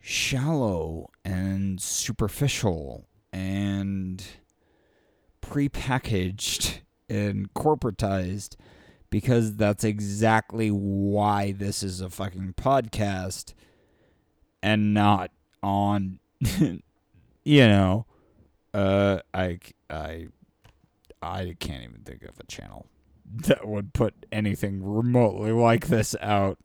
shallow 0.00 1.08
and 1.24 1.80
superficial 1.80 3.06
and 3.32 4.24
prepackaged 5.40 6.80
and 7.08 7.54
corporatized 7.54 8.56
because 9.08 9.54
that's 9.54 9.84
exactly 9.84 10.68
why 10.68 11.52
this 11.52 11.84
is 11.84 12.00
a 12.00 12.10
fucking 12.10 12.54
podcast 12.56 13.54
and 14.64 14.92
not 14.92 15.30
on 15.62 16.18
you 17.44 17.68
know 17.68 18.06
uh 18.74 19.20
I 19.32 19.58
I 19.88 20.28
I 21.22 21.56
can't 21.58 21.84
even 21.84 22.02
think 22.04 22.22
of 22.22 22.38
a 22.38 22.46
channel 22.46 22.86
that 23.46 23.66
would 23.66 23.92
put 23.92 24.26
anything 24.32 24.82
remotely 24.82 25.52
like 25.52 25.86
this 25.88 26.16
out 26.20 26.58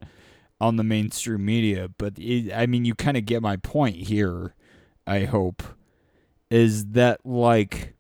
on 0.59 0.77
the 0.77 0.83
mainstream 0.83 1.45
media 1.45 1.89
but 1.97 2.17
it, 2.17 2.53
I 2.53 2.65
mean 2.65 2.85
you 2.85 2.95
kind 2.95 3.17
of 3.17 3.25
get 3.25 3.41
my 3.41 3.57
point 3.57 3.95
here 3.95 4.53
I 5.05 5.25
hope 5.25 5.63
is 6.49 6.87
that 6.87 7.25
like 7.25 7.95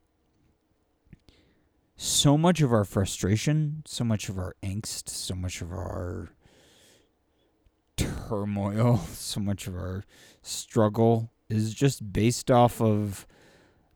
so 1.97 2.37
much 2.37 2.61
of 2.61 2.73
our 2.73 2.83
frustration, 2.83 3.83
so 3.85 4.03
much 4.03 4.29
of 4.29 4.37
our 4.37 4.55
angst, 4.61 5.09
so 5.09 5.35
much 5.35 5.61
of 5.61 5.71
our 5.71 6.29
turmoil, 7.97 8.97
so 9.11 9.39
much 9.39 9.67
of 9.67 9.75
our 9.75 10.03
struggle 10.41 11.31
is 11.49 11.73
just 11.73 12.11
based 12.11 12.51
off 12.51 12.81
of 12.81 13.25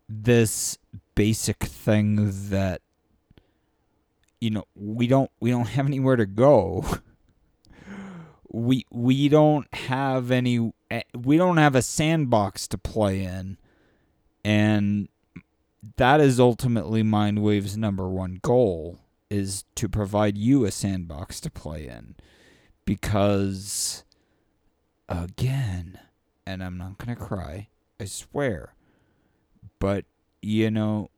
this 0.09 0.77
basic 1.15 1.63
thing 1.63 2.31
that 2.49 2.81
you 4.41 4.49
know 4.49 4.65
we 4.75 5.07
don't 5.07 5.29
we 5.39 5.51
don't 5.51 5.67
have 5.67 5.85
anywhere 5.85 6.15
to 6.15 6.25
go. 6.25 6.85
We 8.51 8.83
we 8.89 9.29
don't 9.29 9.71
have 9.75 10.31
any 10.31 10.73
eh, 10.89 11.03
we 11.15 11.37
don't 11.37 11.57
have 11.57 11.75
a 11.75 11.83
sandbox 11.83 12.67
to 12.69 12.79
play 12.79 13.21
in. 13.21 13.59
And 14.43 15.07
that 15.97 16.19
is 16.19 16.39
ultimately 16.39 17.03
mindwave's 17.03 17.77
number 17.77 18.09
one 18.09 18.39
goal 18.41 18.97
is 19.29 19.65
to 19.75 19.87
provide 19.87 20.35
you 20.35 20.65
a 20.65 20.71
sandbox 20.71 21.39
to 21.41 21.51
play 21.51 21.87
in. 21.87 22.15
Because 22.85 24.03
again 25.09 25.99
and 26.45 26.63
i'm 26.63 26.77
not 26.77 26.97
going 26.97 27.15
to 27.15 27.21
cry 27.21 27.67
i 27.99 28.05
swear 28.05 28.73
but 29.79 30.05
you 30.41 30.69
know 30.69 31.09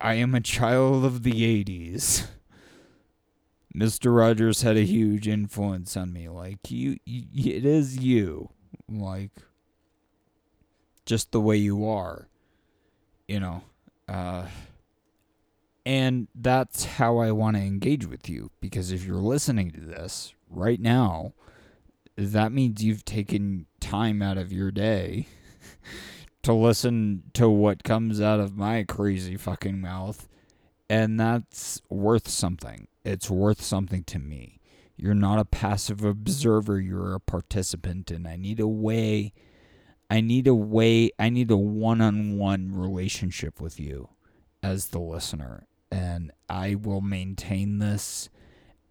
i 0.00 0.14
am 0.14 0.34
a 0.34 0.40
child 0.40 1.04
of 1.04 1.22
the 1.22 1.64
80s 1.64 2.26
Mr. 3.74 4.16
Rogers 4.16 4.62
had 4.62 4.76
a 4.76 4.84
huge 4.84 5.26
influence 5.26 5.96
on 5.96 6.12
me. 6.12 6.28
Like 6.28 6.70
you, 6.70 6.96
you, 7.04 7.54
it 7.56 7.64
is 7.64 7.98
you. 7.98 8.50
Like 8.88 9.32
just 11.04 11.32
the 11.32 11.40
way 11.40 11.56
you 11.56 11.86
are. 11.88 12.28
You 13.26 13.40
know. 13.40 13.62
Uh 14.08 14.46
and 15.86 16.28
that's 16.34 16.84
how 16.84 17.18
I 17.18 17.30
want 17.30 17.56
to 17.56 17.62
engage 17.62 18.06
with 18.06 18.28
you 18.28 18.50
because 18.60 18.90
if 18.90 19.04
you're 19.04 19.16
listening 19.16 19.70
to 19.72 19.80
this 19.80 20.34
right 20.48 20.80
now, 20.80 21.34
that 22.16 22.52
means 22.52 22.82
you've 22.82 23.04
taken 23.04 23.66
time 23.80 24.22
out 24.22 24.38
of 24.38 24.50
your 24.50 24.70
day 24.70 25.26
to 26.44 26.52
listen 26.52 27.24
to 27.34 27.48
what 27.50 27.84
comes 27.84 28.20
out 28.20 28.40
of 28.40 28.56
my 28.56 28.84
crazy 28.84 29.36
fucking 29.36 29.80
mouth 29.80 30.28
and 30.88 31.18
that's 31.18 31.82
worth 31.90 32.28
something 32.28 32.86
it's 33.04 33.28
worth 33.28 33.60
something 33.60 34.02
to 34.04 34.18
me. 34.18 34.60
You're 34.96 35.14
not 35.14 35.38
a 35.38 35.44
passive 35.44 36.02
observer, 36.02 36.80
you're 36.80 37.14
a 37.14 37.20
participant, 37.20 38.10
and 38.10 38.26
I 38.26 38.36
need 38.36 38.60
a 38.60 38.66
way. 38.66 39.32
I 40.10 40.20
need 40.20 40.46
a 40.46 40.54
way, 40.54 41.10
I 41.18 41.28
need 41.28 41.50
a 41.50 41.56
one 41.56 42.00
on 42.00 42.38
one 42.38 42.72
relationship 42.72 43.60
with 43.60 43.78
you 43.80 44.08
as 44.62 44.88
the 44.88 45.00
listener. 45.00 45.66
And 45.90 46.30
I 46.48 46.76
will 46.76 47.00
maintain 47.00 47.78
this 47.78 48.30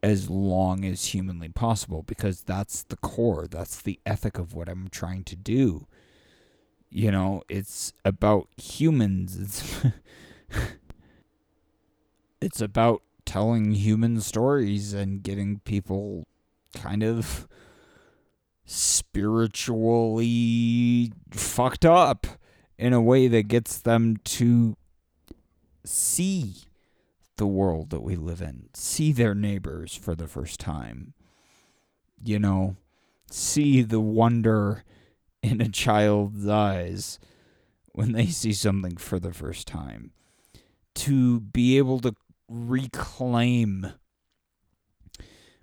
as 0.02 0.30
long 0.30 0.84
as 0.84 1.06
humanly 1.06 1.50
possible 1.50 2.04
because 2.04 2.42
that's 2.42 2.84
the 2.84 2.98
core, 2.98 3.48
that's 3.48 3.82
the 3.82 4.00
ethic 4.06 4.38
of 4.38 4.54
what 4.54 4.70
I'm 4.70 4.90
trying 4.90 5.24
to 5.26 5.36
do. 5.36 5.88
You 6.96 7.10
know, 7.10 7.42
it's 7.50 7.92
about 8.06 8.50
humans. 8.56 9.36
It's 9.40 9.84
it's 12.42 12.62
about 12.62 13.02
telling 13.26 13.72
human 13.72 14.22
stories 14.22 14.94
and 14.94 15.24
getting 15.24 15.58
people 15.62 16.28
kind 16.76 17.02
of 17.02 17.48
spiritually 18.64 21.12
fucked 21.32 21.84
up 21.84 22.28
in 22.78 22.94
a 22.94 23.02
way 23.02 23.28
that 23.28 23.48
gets 23.48 23.80
them 23.80 24.18
to 24.18 24.78
see 25.84 26.58
the 27.38 27.48
world 27.48 27.90
that 27.90 28.04
we 28.04 28.16
live 28.16 28.40
in, 28.40 28.70
see 28.76 29.12
their 29.12 29.34
neighbors 29.34 29.96
for 29.96 30.14
the 30.14 30.28
first 30.28 30.60
time. 30.60 31.16
You 32.24 32.38
know, 32.38 32.76
see 33.32 33.82
the 33.82 34.00
wonder 34.00 34.84
in 35.44 35.62
a 35.62 35.70
child's 35.70 36.48
eyes 36.48 37.20
when 37.92 38.14
they 38.14 38.26
see 38.26 38.54
something 38.54 38.98
for 38.98 39.20
the 39.20 39.34
first 39.34 39.68
time. 39.68 40.12
To 40.96 41.42
be 41.42 41.78
able 41.78 42.00
to 42.00 42.16
reclaim 42.48 43.94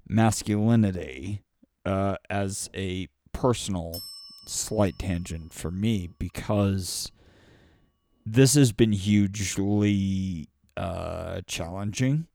masculinity 0.07 1.43
uh, 1.85 2.17
as 2.29 2.69
a 2.75 3.09
personal 3.33 4.03
slight 4.47 4.99
tangent 4.99 5.53
for 5.53 5.71
me 5.71 6.11
because 6.19 7.11
this 8.27 8.55
has 8.55 8.73
been 8.73 8.93
hugely 8.93 10.49
uh, 10.77 11.41
challenging 11.47 12.27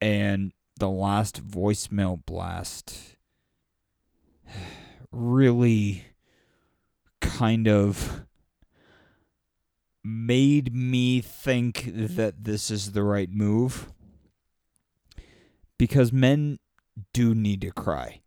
and 0.00 0.52
the 0.78 0.88
last 0.88 1.46
voicemail 1.46 2.24
blast 2.24 3.16
really 5.10 6.04
kind 7.24 7.68
of 7.68 8.24
made 10.04 10.74
me 10.74 11.20
think 11.20 11.90
that 11.94 12.44
this 12.44 12.70
is 12.70 12.92
the 12.92 13.02
right 13.02 13.30
move 13.30 13.90
because 15.78 16.12
men 16.12 16.58
do 17.12 17.34
need 17.34 17.62
to 17.62 17.70
cry. 17.70 18.20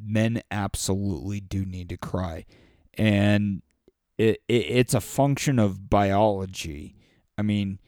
Men 0.00 0.42
absolutely 0.50 1.40
do 1.40 1.66
need 1.66 1.88
to 1.88 1.96
cry. 1.96 2.46
And 2.94 3.62
it, 4.16 4.40
it 4.48 4.66
it's 4.68 4.94
a 4.94 5.00
function 5.00 5.58
of 5.58 5.90
biology. 5.90 6.94
I 7.36 7.42
mean, 7.42 7.80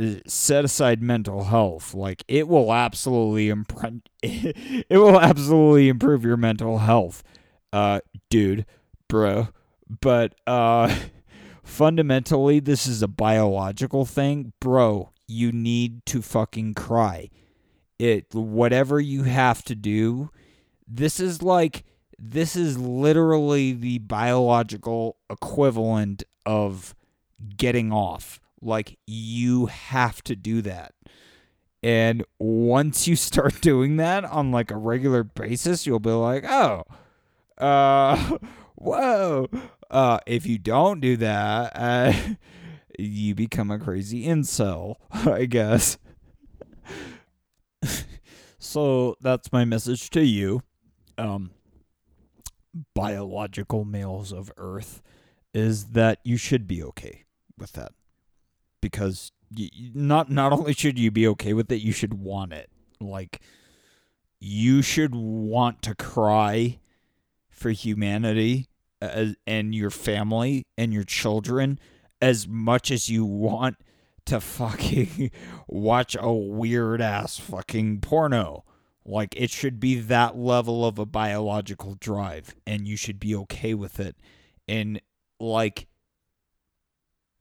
uh, 0.00 0.14
set 0.26 0.64
aside 0.64 1.00
mental 1.00 1.44
health 1.44 1.94
like 1.94 2.24
it 2.26 2.48
will 2.48 2.72
absolutely 2.72 3.48
improve 3.48 4.00
it 4.22 4.98
will 4.98 5.20
absolutely 5.20 5.88
improve 5.88 6.24
your 6.24 6.36
mental 6.36 6.78
health 6.78 7.22
uh 7.72 8.00
dude 8.28 8.66
bro 9.08 9.48
but 10.00 10.34
uh 10.46 10.94
fundamentally 11.62 12.60
this 12.60 12.86
is 12.86 13.02
a 13.02 13.08
biological 13.08 14.04
thing, 14.04 14.52
bro, 14.60 15.10
you 15.26 15.50
need 15.50 16.04
to 16.06 16.22
fucking 16.22 16.74
cry. 16.74 17.30
It 17.98 18.34
whatever 18.34 19.00
you 19.00 19.24
have 19.24 19.62
to 19.64 19.74
do, 19.74 20.30
this 20.86 21.18
is 21.20 21.42
like 21.42 21.84
this 22.18 22.54
is 22.56 22.78
literally 22.78 23.72
the 23.72 23.98
biological 23.98 25.16
equivalent 25.30 26.22
of 26.46 26.94
getting 27.56 27.92
off. 27.92 28.40
Like 28.60 28.98
you 29.06 29.66
have 29.66 30.22
to 30.24 30.36
do 30.36 30.62
that. 30.62 30.92
And 31.82 32.24
once 32.38 33.06
you 33.06 33.16
start 33.16 33.60
doing 33.60 33.96
that 33.96 34.24
on 34.24 34.50
like 34.50 34.70
a 34.70 34.76
regular 34.76 35.22
basis, 35.24 35.86
you'll 35.86 36.00
be 36.00 36.10
like, 36.10 36.44
"Oh, 36.48 36.84
uh 37.58 38.38
whoa, 38.84 39.48
uh, 39.90 40.18
if 40.26 40.46
you 40.46 40.58
don't 40.58 41.00
do 41.00 41.16
that, 41.16 41.72
uh, 41.74 42.12
you 42.98 43.34
become 43.34 43.70
a 43.70 43.78
crazy 43.78 44.24
incel, 44.24 44.96
I 45.10 45.46
guess. 45.46 45.98
so 48.58 49.16
that's 49.20 49.52
my 49.52 49.64
message 49.64 50.10
to 50.10 50.24
you, 50.24 50.62
um, 51.18 51.50
biological 52.94 53.84
males 53.84 54.32
of 54.32 54.52
Earth, 54.56 55.02
is 55.52 55.86
that 55.86 56.18
you 56.24 56.36
should 56.36 56.66
be 56.66 56.82
okay 56.82 57.24
with 57.56 57.72
that, 57.72 57.92
because 58.80 59.32
you, 59.50 59.68
not 59.94 60.30
not 60.30 60.52
only 60.52 60.72
should 60.72 60.98
you 60.98 61.10
be 61.10 61.26
okay 61.28 61.52
with 61.52 61.70
it, 61.70 61.80
you 61.80 61.92
should 61.92 62.14
want 62.14 62.52
it. 62.52 62.70
Like 63.00 63.40
you 64.40 64.82
should 64.82 65.14
want 65.14 65.80
to 65.82 65.94
cry 65.94 66.80
for 67.48 67.70
humanity 67.70 68.68
as, 69.12 69.36
and 69.46 69.74
your 69.74 69.90
family 69.90 70.66
and 70.76 70.92
your 70.92 71.04
children 71.04 71.78
as 72.20 72.48
much 72.48 72.90
as 72.90 73.08
you 73.08 73.24
want 73.24 73.76
to 74.26 74.40
fucking 74.40 75.30
watch 75.68 76.16
a 76.18 76.32
weird 76.32 77.00
ass 77.00 77.38
fucking 77.38 78.00
porno. 78.00 78.64
Like 79.04 79.34
it 79.36 79.50
should 79.50 79.78
be 79.80 79.96
that 79.96 80.36
level 80.36 80.86
of 80.86 80.98
a 80.98 81.04
biological 81.04 81.96
drive 82.00 82.54
and 82.66 82.88
you 82.88 82.96
should 82.96 83.20
be 83.20 83.34
okay 83.36 83.74
with 83.74 84.00
it. 84.00 84.16
And 84.66 85.00
like 85.38 85.88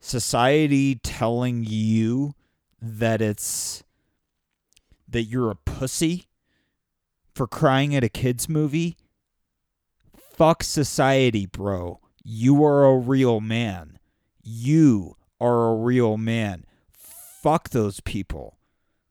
society 0.02 0.96
telling 0.96 1.64
you 1.64 2.34
that 2.82 3.22
it's 3.22 3.84
that 5.08 5.24
you're 5.24 5.52
a 5.52 5.56
pussy 5.56 6.26
for 7.34 7.48
crying 7.48 7.96
at 7.96 8.04
a 8.04 8.10
kids 8.10 8.50
movie 8.50 8.98
fuck 10.34 10.64
society, 10.64 11.46
bro. 11.46 12.00
You 12.24 12.64
are 12.64 12.86
a 12.86 12.98
real 12.98 13.40
man. 13.40 14.00
You 14.42 15.16
are 15.40 15.70
a 15.70 15.76
real 15.76 16.18
man. 16.18 16.66
Fuck 16.92 17.70
those 17.70 18.00
people. 18.00 18.58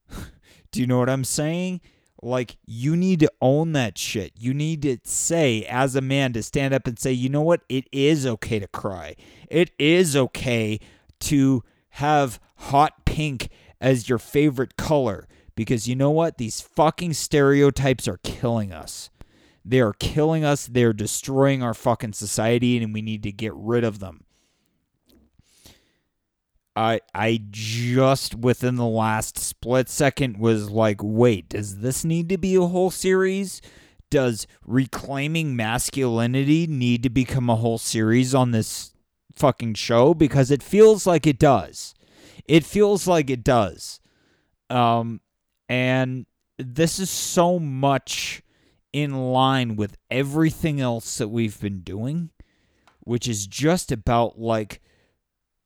Do 0.72 0.80
you 0.80 0.86
know 0.86 0.98
what 0.98 1.10
I'm 1.10 1.24
saying? 1.24 1.80
Like, 2.22 2.56
you 2.66 2.96
need 2.96 3.20
to 3.20 3.32
own 3.40 3.72
that 3.72 3.98
shit. 3.98 4.32
You 4.38 4.54
need 4.54 4.82
to 4.82 4.98
say, 5.04 5.64
as 5.64 5.96
a 5.96 6.00
man, 6.00 6.32
to 6.34 6.42
stand 6.42 6.72
up 6.72 6.86
and 6.86 6.98
say, 6.98 7.12
you 7.12 7.28
know 7.28 7.42
what? 7.42 7.62
It 7.68 7.88
is 7.90 8.26
okay 8.26 8.60
to 8.60 8.68
cry. 8.68 9.16
It 9.50 9.72
is 9.78 10.16
okay 10.16 10.78
to 11.20 11.64
have 11.90 12.40
hot 12.56 13.04
pink 13.04 13.48
as 13.80 14.08
your 14.08 14.18
favorite 14.18 14.76
color. 14.76 15.26
Because 15.54 15.88
you 15.88 15.96
know 15.96 16.10
what? 16.10 16.38
These 16.38 16.60
fucking 16.60 17.12
stereotypes 17.14 18.08
are 18.08 18.20
killing 18.22 18.72
us. 18.72 19.10
They 19.64 19.80
are 19.80 19.92
killing 19.92 20.44
us. 20.44 20.66
They're 20.66 20.92
destroying 20.92 21.62
our 21.62 21.74
fucking 21.74 22.14
society, 22.14 22.76
and 22.82 22.92
we 22.92 23.02
need 23.02 23.22
to 23.22 23.32
get 23.32 23.54
rid 23.54 23.84
of 23.84 24.00
them. 24.00 24.24
I 26.74 27.00
I 27.14 27.42
just 27.50 28.34
within 28.34 28.76
the 28.76 28.86
last 28.86 29.38
split 29.38 29.88
second 29.88 30.38
was 30.38 30.70
like, 30.70 31.00
wait, 31.02 31.50
does 31.50 31.78
this 31.78 32.04
need 32.04 32.28
to 32.30 32.38
be 32.38 32.54
a 32.54 32.62
whole 32.62 32.90
series? 32.90 33.60
Does 34.10 34.46
reclaiming 34.66 35.56
masculinity 35.56 36.66
need 36.66 37.02
to 37.02 37.10
become 37.10 37.48
a 37.48 37.56
whole 37.56 37.78
series 37.78 38.34
on 38.34 38.50
this 38.50 38.94
fucking 39.34 39.74
show? 39.74 40.14
Because 40.14 40.50
it 40.50 40.62
feels 40.62 41.06
like 41.06 41.26
it 41.26 41.38
does. 41.38 41.94
It 42.46 42.64
feels 42.64 43.06
like 43.06 43.30
it 43.30 43.44
does. 43.44 44.00
Um, 44.68 45.20
and 45.68 46.26
this 46.58 46.98
is 46.98 47.10
so 47.10 47.58
much 47.58 48.41
in 48.92 49.32
line 49.32 49.76
with 49.76 49.96
everything 50.10 50.80
else 50.80 51.18
that 51.18 51.28
we've 51.28 51.60
been 51.60 51.80
doing, 51.80 52.30
which 53.00 53.26
is 53.26 53.46
just 53.46 53.90
about 53.90 54.38
like 54.38 54.80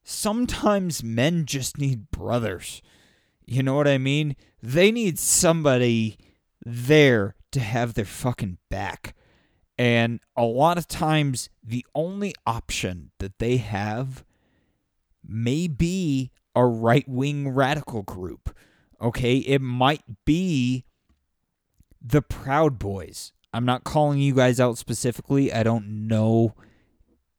sometimes 0.05 1.03
men 1.03 1.45
just 1.45 1.79
need 1.79 2.11
brothers. 2.11 2.83
You 3.45 3.63
know 3.63 3.75
what 3.75 3.89
I 3.89 3.99
mean? 3.99 4.37
They 4.63 4.91
need 4.91 5.19
somebody 5.19 6.19
there 6.65 7.35
to 7.53 7.61
have 7.61 7.95
their 7.95 8.05
fucking 8.05 8.59
back. 8.71 9.15
And 9.79 10.21
a 10.37 10.45
lot 10.45 10.79
of 10.79 10.89
times, 10.89 11.51
the 11.63 11.85
only 11.95 12.35
option 12.47 13.11
that 13.19 13.39
they 13.39 13.59
have 13.59 14.25
may 15.27 15.69
be 15.69 16.31
a 16.55 16.65
right 16.65 17.07
wing 17.07 17.51
radical 17.51 18.03
group. 18.03 18.57
Okay? 19.01 19.37
It 19.37 19.61
might 19.61 20.03
be 20.25 20.86
the 22.09 22.23
Proud 22.23 22.79
Boys. 22.79 23.33
I'm 23.53 23.65
not 23.65 23.85
calling 23.85 24.19
you 24.21 24.35
guys 24.35 24.61
out 24.61 24.79
specifically. 24.79 25.53
I 25.53 25.63
don't 25.63 26.07
know 26.07 26.55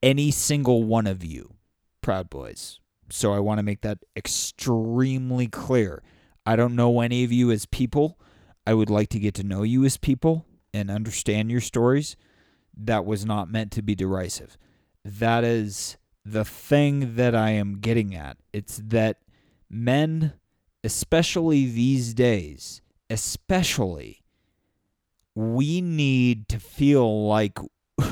any 0.04 0.32
single 0.32 0.84
one 0.84 1.08
of 1.08 1.24
you, 1.24 1.54
Proud 2.02 2.30
Boys. 2.30 2.80
So 3.10 3.34
I 3.34 3.40
want 3.40 3.60
to 3.60 3.64
make 3.64 3.82
that 3.82 4.00
extremely 4.16 5.48
clear. 5.48 6.04
I 6.46 6.56
don't 6.56 6.76
know 6.76 7.00
any 7.00 7.24
of 7.24 7.32
you 7.32 7.52
as 7.52 7.66
people. 7.66 8.20
I 8.66 8.74
would 8.74 8.90
like 8.90 9.10
to 9.10 9.20
get 9.20 9.34
to 9.36 9.44
know 9.44 9.64
you 9.64 9.86
as 9.86 9.96
people 9.96 10.46
and 10.74 10.92
understand 10.92 11.50
your 11.50 11.62
stories. 11.62 12.18
That 12.76 13.06
was 13.06 13.26
not 13.26 13.50
meant 13.50 13.72
to 13.74 13.82
be 13.82 13.96
derisive. 13.96 14.58
That 15.06 15.46
is 15.46 15.98
the 16.26 16.44
thing 16.44 17.16
that 17.16 17.34
I 17.34 17.52
am 17.52 17.80
getting 17.80 18.14
at. 18.14 18.38
It's 18.52 18.82
that 18.84 19.20
men, 19.70 20.34
especially 20.84 21.68
these 21.68 22.14
days, 22.14 22.82
especially 23.10 24.24
we 25.38 25.82
need 25.82 26.50
to 26.50 26.60
feel 26.60 27.28
like 27.28 27.60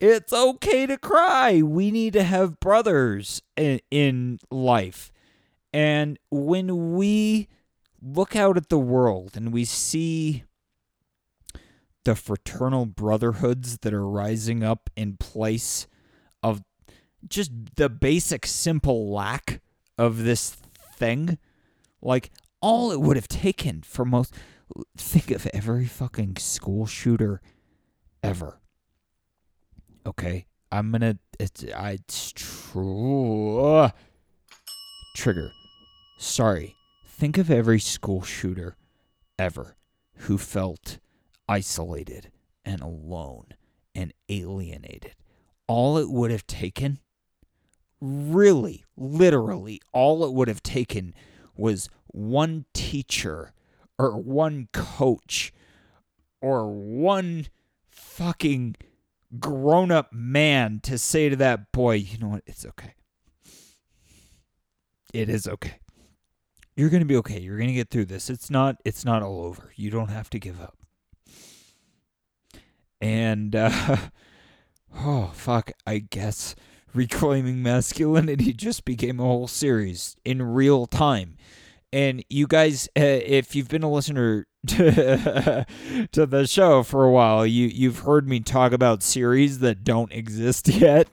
it's 0.00 0.32
okay 0.32 0.86
to 0.86 0.96
cry. 0.96 1.62
We 1.62 1.90
need 1.90 2.12
to 2.12 2.22
have 2.22 2.60
brothers 2.60 3.42
in, 3.56 3.80
in 3.90 4.38
life. 4.48 5.10
And 5.72 6.16
when 6.30 6.94
we 6.94 7.48
look 8.00 8.36
out 8.36 8.56
at 8.56 8.68
the 8.68 8.78
world 8.78 9.32
and 9.34 9.52
we 9.52 9.64
see 9.64 10.44
the 12.04 12.14
fraternal 12.14 12.86
brotherhoods 12.86 13.78
that 13.78 13.92
are 13.92 14.08
rising 14.08 14.62
up 14.62 14.88
in 14.94 15.16
place 15.16 15.88
of 16.40 16.62
just 17.28 17.50
the 17.74 17.88
basic 17.88 18.46
simple 18.46 19.10
lack 19.10 19.60
of 19.98 20.22
this 20.22 20.56
thing, 20.94 21.36
like 22.00 22.30
all 22.60 22.92
it 22.92 23.00
would 23.00 23.16
have 23.16 23.26
taken 23.26 23.82
for 23.82 24.04
most 24.04 24.32
think 24.96 25.30
of 25.30 25.46
every 25.52 25.86
fucking 25.86 26.36
school 26.36 26.86
shooter 26.86 27.40
ever. 28.22 28.60
Okay, 30.06 30.46
I'm 30.70 30.92
gonna. 30.92 31.18
It's 31.38 31.64
I. 31.74 31.98
True. 32.08 33.90
Trigger. 35.16 35.50
Sorry. 36.18 36.74
Think 37.06 37.38
of 37.38 37.50
every 37.50 37.80
school 37.80 38.22
shooter 38.22 38.76
ever 39.38 39.76
who 40.16 40.38
felt 40.38 40.98
isolated 41.48 42.30
and 42.64 42.82
alone 42.82 43.46
and 43.94 44.12
alienated. 44.28 45.14
All 45.66 45.96
it 45.98 46.10
would 46.10 46.30
have 46.30 46.46
taken, 46.46 47.00
really, 48.00 48.84
literally, 48.96 49.80
all 49.92 50.24
it 50.24 50.32
would 50.32 50.48
have 50.48 50.62
taken 50.62 51.14
was 51.56 51.88
one 52.08 52.66
teacher 52.74 53.52
or 53.98 54.16
one 54.16 54.68
coach 54.72 55.52
or 56.40 56.70
one 56.70 57.46
fucking 57.88 58.76
grown 59.38 59.90
up 59.90 60.12
man 60.12 60.80
to 60.82 60.98
say 60.98 61.28
to 61.28 61.36
that 61.36 61.72
boy, 61.72 61.94
you 61.94 62.18
know 62.18 62.28
what? 62.28 62.42
It's 62.46 62.66
okay. 62.66 62.94
It 65.12 65.28
is 65.28 65.46
okay. 65.46 65.78
You're 66.76 66.90
going 66.90 67.00
to 67.00 67.06
be 67.06 67.16
okay. 67.16 67.40
You're 67.40 67.56
going 67.56 67.68
to 67.68 67.74
get 67.74 67.90
through 67.90 68.04
this. 68.06 68.28
It's 68.28 68.50
not 68.50 68.76
it's 68.84 69.04
not 69.04 69.22
all 69.22 69.44
over. 69.44 69.72
You 69.76 69.90
don't 69.90 70.10
have 70.10 70.28
to 70.30 70.38
give 70.38 70.60
up. 70.60 70.76
And 73.00 73.56
uh 73.56 73.96
oh 74.94 75.30
fuck, 75.34 75.72
I 75.86 75.98
guess 75.98 76.54
reclaiming 76.94 77.62
masculinity 77.62 78.52
just 78.54 78.84
became 78.84 79.20
a 79.20 79.24
whole 79.24 79.48
series 79.48 80.16
in 80.24 80.42
real 80.42 80.86
time. 80.86 81.36
And 81.92 82.24
you 82.28 82.46
guys, 82.46 82.88
uh, 82.96 83.00
if 83.04 83.54
you've 83.54 83.68
been 83.68 83.82
a 83.82 83.90
listener 83.90 84.46
to, 84.68 85.66
to 86.12 86.26
the 86.26 86.46
show 86.46 86.82
for 86.82 87.04
a 87.04 87.10
while, 87.10 87.46
you 87.46 87.66
you've 87.66 88.00
heard 88.00 88.28
me 88.28 88.40
talk 88.40 88.72
about 88.72 89.02
series 89.02 89.60
that 89.60 89.84
don't 89.84 90.12
exist 90.12 90.68
yet. 90.68 91.08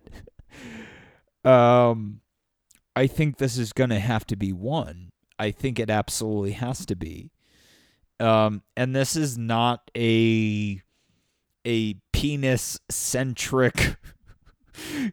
um, 1.45 2.21
I 2.95 3.07
think 3.07 3.37
this 3.37 3.57
is 3.57 3.73
gonna 3.73 3.99
have 3.99 4.25
to 4.27 4.35
be 4.35 4.53
one. 4.53 5.11
I 5.39 5.51
think 5.51 5.79
it 5.79 5.89
absolutely 5.89 6.51
has 6.53 6.85
to 6.85 6.95
be. 6.95 7.31
Um, 8.19 8.61
and 8.77 8.95
this 8.95 9.15
is 9.15 9.37
not 9.37 9.89
a 9.97 10.81
a 11.65 11.95
penis 12.11 12.79
centric 12.89 13.97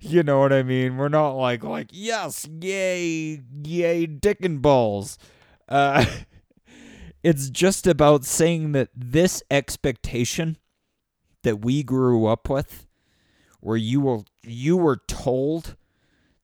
you 0.01 0.23
know 0.23 0.39
what 0.41 0.53
I 0.53 0.63
mean? 0.63 0.97
We're 0.97 1.09
not 1.09 1.33
like 1.33 1.63
like 1.65 1.89
yes, 1.93 2.49
yay, 2.61 3.41
yay, 3.63 4.07
dick 4.07 4.39
and 4.43 4.61
balls. 4.63 5.19
Uh, 5.71 6.05
it's 7.23 7.49
just 7.49 7.87
about 7.87 8.25
saying 8.25 8.73
that 8.73 8.89
this 8.95 9.43
expectation 9.51 10.57
that 11.43 11.65
we 11.65 11.83
grew 11.83 12.27
up 12.27 12.49
with, 12.49 12.87
where 13.61 13.77
you 13.77 14.01
were 14.01 14.21
you 14.43 14.77
were 14.77 15.01
told 15.07 15.77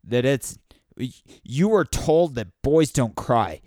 that 0.05 0.25
it's 0.25 0.59
you 0.97 1.69
were 1.69 1.85
told 1.85 2.35
that 2.37 2.49
boys 2.63 2.91
don't 2.91 3.17
cry, 3.17 3.61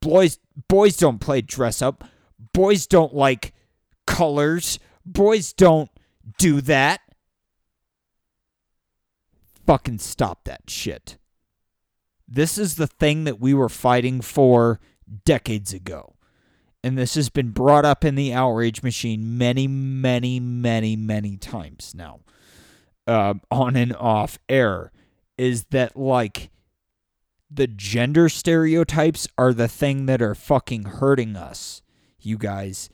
boys 0.00 0.38
boys 0.68 0.96
don't 0.96 1.20
play 1.20 1.40
dress 1.40 1.82
up, 1.82 2.04
boys 2.52 2.86
don't 2.86 3.14
like 3.14 3.52
colors, 4.06 4.78
boys 5.04 5.52
don't 5.52 5.90
do 6.38 6.60
that. 6.62 7.00
Fucking 9.66 9.98
stop 9.98 10.44
that 10.44 10.68
shit. 10.68 11.16
This 12.28 12.58
is 12.58 12.76
the 12.76 12.86
thing 12.86 13.24
that 13.24 13.40
we 13.40 13.54
were 13.54 13.68
fighting 13.68 14.20
for 14.20 14.80
decades 15.24 15.72
ago. 15.72 16.14
And 16.82 16.98
this 16.98 17.14
has 17.14 17.30
been 17.30 17.50
brought 17.50 17.84
up 17.84 18.04
in 18.04 18.14
the 18.14 18.32
outrage 18.32 18.82
machine 18.82 19.38
many, 19.38 19.66
many, 19.66 20.38
many, 20.38 20.96
many 20.96 21.36
times 21.38 21.94
now, 21.96 22.20
uh, 23.06 23.34
on 23.50 23.74
and 23.76 23.96
off 23.96 24.38
air. 24.48 24.92
Is 25.38 25.64
that 25.70 25.96
like 25.96 26.50
the 27.50 27.66
gender 27.66 28.28
stereotypes 28.28 29.26
are 29.38 29.54
the 29.54 29.68
thing 29.68 30.06
that 30.06 30.20
are 30.20 30.34
fucking 30.34 30.84
hurting 30.84 31.36
us, 31.36 31.82
you 32.20 32.36
guys. 32.36 32.90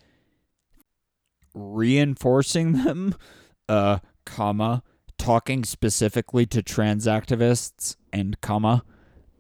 Reinforcing 1.53 2.73
them, 2.85 3.17
uh, 3.69 3.99
comma, 4.25 4.83
talking 5.19 5.65
specifically 5.65 6.47
to 6.47 6.63
trans 6.63 7.07
activists 7.07 7.97
and 8.13 8.41
comma 8.41 8.85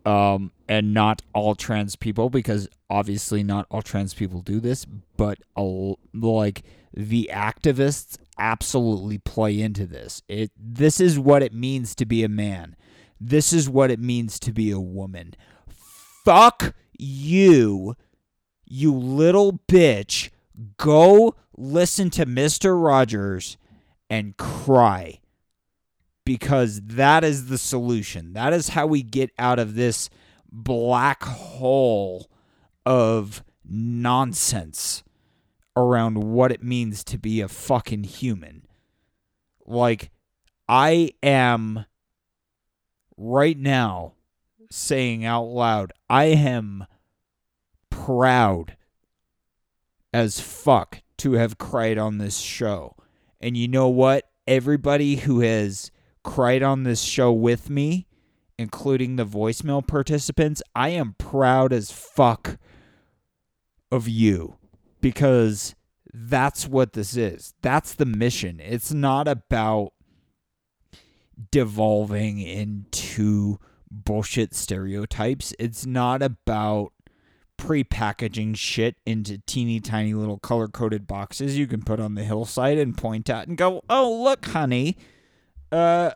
um, 0.05 0.53
and 0.71 0.95
not 0.95 1.21
all 1.35 1.57
trans 1.57 1.97
people 1.97 2.31
because 2.31 2.69
obviously 2.89 3.43
not 3.43 3.67
all 3.71 3.83
trans 3.83 4.15
people 4.15 4.41
do 4.41 4.61
this, 4.61 4.85
but 4.85 5.37
a, 5.57 5.95
like 6.15 6.63
the 6.95 7.29
activists 7.33 8.17
absolutely 8.39 9.19
play 9.19 9.61
into 9.61 9.85
this. 9.85 10.23
It 10.29 10.53
this 10.57 11.01
is 11.01 11.19
what 11.19 11.43
it 11.43 11.53
means 11.53 11.97
to 11.97 12.07
be 12.07 12.23
a 12.23 12.29
man. 12.29 12.77
This 13.21 13.53
is 13.53 13.69
what 13.69 13.91
it 13.91 13.99
means 13.99 14.39
to 14.39 14.53
be 14.53 14.71
a 14.71 14.79
woman. 14.79 15.35
Fuck 16.25 16.73
you, 16.97 17.97
you 18.65 18.95
little 18.95 19.59
bitch. 19.69 20.31
Go 20.77 21.35
listen 21.57 22.11
to 22.11 22.25
Mr. 22.25 22.81
Rogers 22.81 23.59
and 24.09 24.37
cry. 24.37 25.19
Because 26.25 26.81
that 26.83 27.25
is 27.25 27.49
the 27.49 27.59
solution. 27.59 28.35
That 28.35 28.53
is 28.53 28.69
how 28.69 28.87
we 28.87 29.03
get 29.03 29.31
out 29.37 29.59
of 29.59 29.75
this 29.75 30.09
black 30.51 31.23
hole 31.23 32.31
of 32.85 33.45
nonsense 33.65 35.03
around 35.77 36.19
what 36.19 36.51
it 36.51 36.63
means 36.63 37.05
to 37.05 37.19
be 37.19 37.41
a 37.41 37.49
fucking 37.49 38.05
human. 38.05 38.67
Like, 39.65 40.11
I 40.69 41.13
am 41.23 41.85
right 43.17 43.59
now 43.59 44.15
saying 44.71 45.25
out 45.25 45.45
loud, 45.45 45.93
I 46.09 46.25
am 46.25 46.87
proud 47.91 48.77
as 50.13 50.41
fuck 50.41 51.03
to 51.19 51.33
have 51.33 51.59
cried 51.59 51.99
on 51.99 52.19
this 52.19 52.39
show. 52.39 52.97
And 53.41 53.57
you 53.57 53.69
know 53.69 53.89
what? 53.89 54.29
Everybody 54.47 55.17
who 55.17 55.41
has 55.41 55.91
cried 56.23 56.63
on 56.63 56.83
this 56.83 57.03
show 57.03 57.33
with 57.33 57.71
me, 57.71 58.07
including 58.61 59.16
the 59.16 59.25
voicemail 59.25 59.85
participants, 59.85 60.62
I 60.75 60.90
am 60.90 61.14
proud 61.16 61.73
as 61.73 61.90
fuck 61.90 62.59
of 63.90 64.07
you 64.07 64.57
because 65.01 65.75
that's 66.12 66.68
what 66.68 66.92
this 66.92 67.16
is. 67.16 67.55
That's 67.62 67.94
the 67.94 68.05
mission. 68.05 68.61
It's 68.62 68.92
not 68.92 69.27
about 69.27 69.94
devolving 71.51 72.38
into 72.38 73.59
bullshit 73.90 74.55
stereotypes. 74.55 75.55
It's 75.59 75.87
not 75.87 76.20
about 76.23 76.92
pre-packaging 77.57 78.55
shit 78.55 78.96
into 79.07 79.38
teeny 79.46 79.81
tiny 79.81 80.12
little 80.12 80.38
color-coded 80.38 81.07
boxes 81.07 81.57
you 81.57 81.66
can 81.66 81.83
put 81.83 81.99
on 81.99 82.14
the 82.14 82.25
hillside 82.25 82.77
and 82.77 82.96
point 82.96 83.31
at 83.31 83.49
and 83.49 83.57
go, 83.57 83.83
"Oh, 83.88 84.23
look, 84.23 84.44
honey." 84.44 84.99
Uh 85.73 86.11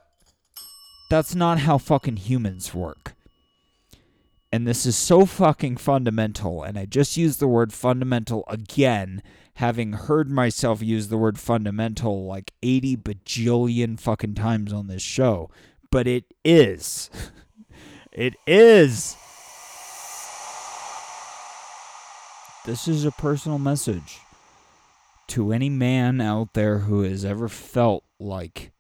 that's 1.09 1.35
not 1.35 1.61
how 1.61 1.79
fucking 1.79 2.17
humans 2.17 2.75
work. 2.75 3.15
And 4.53 4.67
this 4.67 4.87
is 4.87 4.97
so 4.97 5.27
fucking 5.27 5.79
fundamental. 5.79 6.63
And 6.63 6.79
I 6.79 6.87
just 6.87 7.17
used 7.17 7.41
the 7.41 7.49
word 7.49 7.73
fundamental 7.73 8.45
again, 8.47 9.21
having 9.55 9.95
heard 9.95 10.31
myself 10.31 10.81
use 10.81 11.09
the 11.09 11.19
word 11.19 11.39
fundamental 11.39 12.25
like 12.25 12.53
80 12.63 12.97
bajillion 12.99 13.99
fucking 13.99 14.35
times 14.35 14.73
on 14.73 14.87
this 14.87 15.03
show. 15.03 15.51
But 15.91 16.07
it 16.07 16.25
is. 16.45 17.11
it 18.13 18.37
is. 18.47 19.17
This 22.65 22.89
is 22.89 23.05
a 23.05 23.11
personal 23.11 23.59
message 23.59 24.21
to 25.29 25.53
any 25.53 25.69
man 25.69 26.21
out 26.21 26.55
there 26.55 26.79
who 26.79 27.03
has 27.03 27.25
ever 27.25 27.49
felt 27.49 28.05
like 28.19 28.71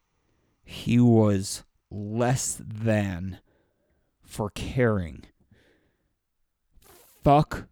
he 0.65 0.99
was 0.99 1.65
less 1.95 2.61
than 2.61 3.39
for 4.23 4.51
caring 4.51 5.25
fuck 7.25 7.67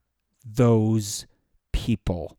those 0.44 1.26
people. 1.72 2.38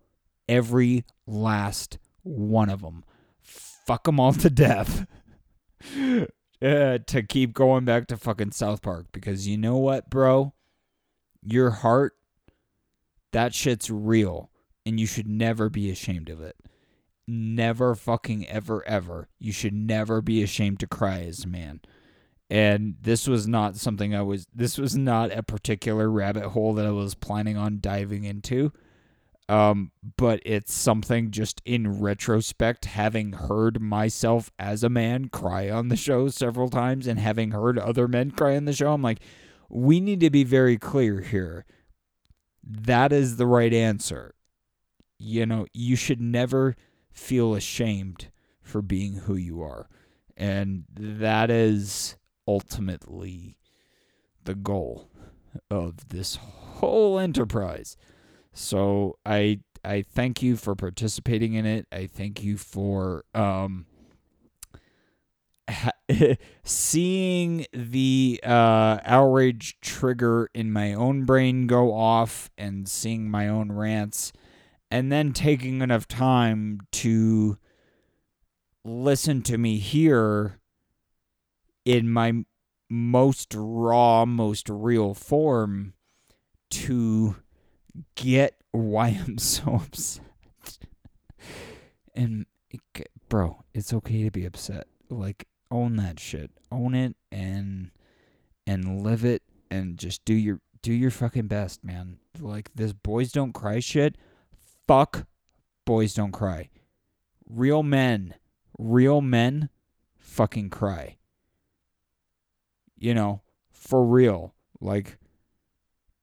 Every 0.49 1.05
last 1.25 1.99
one 2.23 2.69
of 2.69 2.81
them. 2.81 3.05
Fuck 3.41 4.05
them 4.05 4.19
all 4.19 4.33
to 4.33 4.49
death. 4.49 5.05
uh, 5.97 6.25
to 7.05 7.23
keep 7.27 7.53
going 7.53 7.85
back 7.85 8.07
to 8.07 8.17
fucking 8.17 8.51
South 8.51 8.81
Park 8.81 9.07
because 9.11 9.47
you 9.47 9.57
know 9.57 9.77
what, 9.77 10.09
bro? 10.09 10.53
Your 11.43 11.69
heart, 11.69 12.13
that 13.31 13.53
shit's 13.53 13.89
real 13.89 14.49
and 14.85 14.99
you 14.99 15.05
should 15.05 15.27
never 15.27 15.69
be 15.69 15.89
ashamed 15.89 16.29
of 16.29 16.41
it. 16.41 16.55
Never 17.27 17.95
fucking 17.95 18.47
ever 18.47 18.85
ever. 18.87 19.29
You 19.39 19.51
should 19.51 19.73
never 19.73 20.21
be 20.21 20.43
ashamed 20.43 20.79
to 20.81 20.87
cry 20.87 21.21
as 21.21 21.45
a 21.45 21.47
man 21.47 21.81
and 22.53 22.97
this 23.01 23.27
was 23.27 23.47
not 23.47 23.77
something 23.77 24.13
I 24.13 24.21
was 24.21 24.45
this 24.53 24.77
was 24.77 24.95
not 24.95 25.31
a 25.31 25.41
particular 25.41 26.07
rabbit 26.07 26.49
hole 26.49 26.73
that 26.75 26.85
I 26.85 26.91
was 26.91 27.15
planning 27.15 27.57
on 27.57 27.79
diving 27.79 28.25
into. 28.25 28.71
Um, 29.49 29.91
but 30.17 30.39
it's 30.45 30.71
something 30.71 31.31
just 31.31 31.63
in 31.65 31.99
retrospect, 31.99 32.85
having 32.85 33.33
heard 33.33 33.81
myself 33.81 34.51
as 34.59 34.83
a 34.83 34.89
man 34.89 35.29
cry 35.29 35.69
on 35.69 35.89
the 35.89 35.97
show 35.97 36.29
several 36.29 36.69
times 36.69 37.07
and 37.07 37.19
having 37.19 37.51
heard 37.51 37.79
other 37.79 38.07
men 38.07 38.29
cry 38.29 38.55
on 38.55 38.65
the 38.65 38.73
show, 38.73 38.93
I'm 38.93 39.01
like, 39.01 39.19
we 39.67 39.99
need 39.99 40.19
to 40.19 40.29
be 40.29 40.43
very 40.43 40.77
clear 40.77 41.21
here. 41.21 41.65
That 42.63 43.11
is 43.11 43.35
the 43.35 43.47
right 43.47 43.73
answer. 43.73 44.35
You 45.17 45.45
know, 45.45 45.65
you 45.73 45.95
should 45.95 46.21
never 46.21 46.75
feel 47.13 47.53
ashamed 47.53 48.29
for 48.61 48.81
being 48.81 49.13
who 49.13 49.35
you 49.35 49.61
are. 49.61 49.87
And 50.35 50.85
that 50.95 51.49
is 51.49 52.17
ultimately 52.47 53.57
the 54.43 54.55
goal 54.55 55.09
of 55.69 56.09
this 56.09 56.35
whole 56.35 57.19
enterprise. 57.19 57.95
So 58.53 59.17
I 59.25 59.59
I 59.85 60.01
thank 60.01 60.41
you 60.41 60.55
for 60.55 60.75
participating 60.75 61.53
in 61.53 61.65
it. 61.65 61.87
I 61.91 62.07
thank 62.07 62.43
you 62.43 62.57
for 62.57 63.25
um 63.33 63.85
seeing 66.63 67.65
the 67.71 68.39
uh, 68.43 68.99
outrage 69.05 69.79
trigger 69.81 70.49
in 70.53 70.71
my 70.71 70.93
own 70.93 71.23
brain 71.23 71.67
go 71.67 71.93
off 71.93 72.49
and 72.57 72.87
seeing 72.87 73.29
my 73.29 73.47
own 73.47 73.71
rants 73.71 74.33
and 74.93 75.11
then 75.11 75.33
taking 75.33 75.81
enough 75.81 76.07
time 76.07 76.79
to 76.91 77.57
listen 78.85 79.41
to 79.41 79.57
me 79.57 79.79
here 79.79 80.59
in 81.83 82.07
my 82.07 82.45
most 82.91 83.55
raw, 83.57 84.23
most 84.23 84.69
real 84.69 85.15
form 85.15 85.95
to 86.69 87.37
get 88.13 88.61
why 88.69 89.19
I'm 89.25 89.39
so 89.39 89.81
upset. 89.83 90.21
and 92.13 92.45
bro, 93.29 93.63
it's 93.73 93.93
okay 93.93 94.23
to 94.25 94.29
be 94.29 94.45
upset. 94.45 94.85
Like 95.09 95.47
own 95.71 95.95
that 95.95 96.19
shit. 96.19 96.51
Own 96.71 96.93
it 96.93 97.15
and 97.31 97.89
and 98.67 99.01
live 99.01 99.25
it 99.25 99.41
and 99.71 99.97
just 99.97 100.23
do 100.23 100.35
your 100.35 100.59
do 100.83 100.93
your 100.93 101.09
fucking 101.09 101.47
best, 101.47 101.83
man. 101.83 102.19
Like 102.39 102.69
this 102.75 102.93
boys 102.93 103.31
don't 103.31 103.53
cry 103.53 103.79
shit. 103.79 104.17
Fuck 104.87 105.25
boys 105.85 106.13
don't 106.13 106.31
cry. 106.31 106.69
Real 107.47 107.83
men, 107.83 108.35
real 108.77 109.21
men 109.21 109.69
fucking 110.17 110.69
cry 110.69 111.17
you 113.03 113.13
know, 113.13 113.41
for 113.69 114.05
real. 114.05 114.55
Like, 114.79 115.17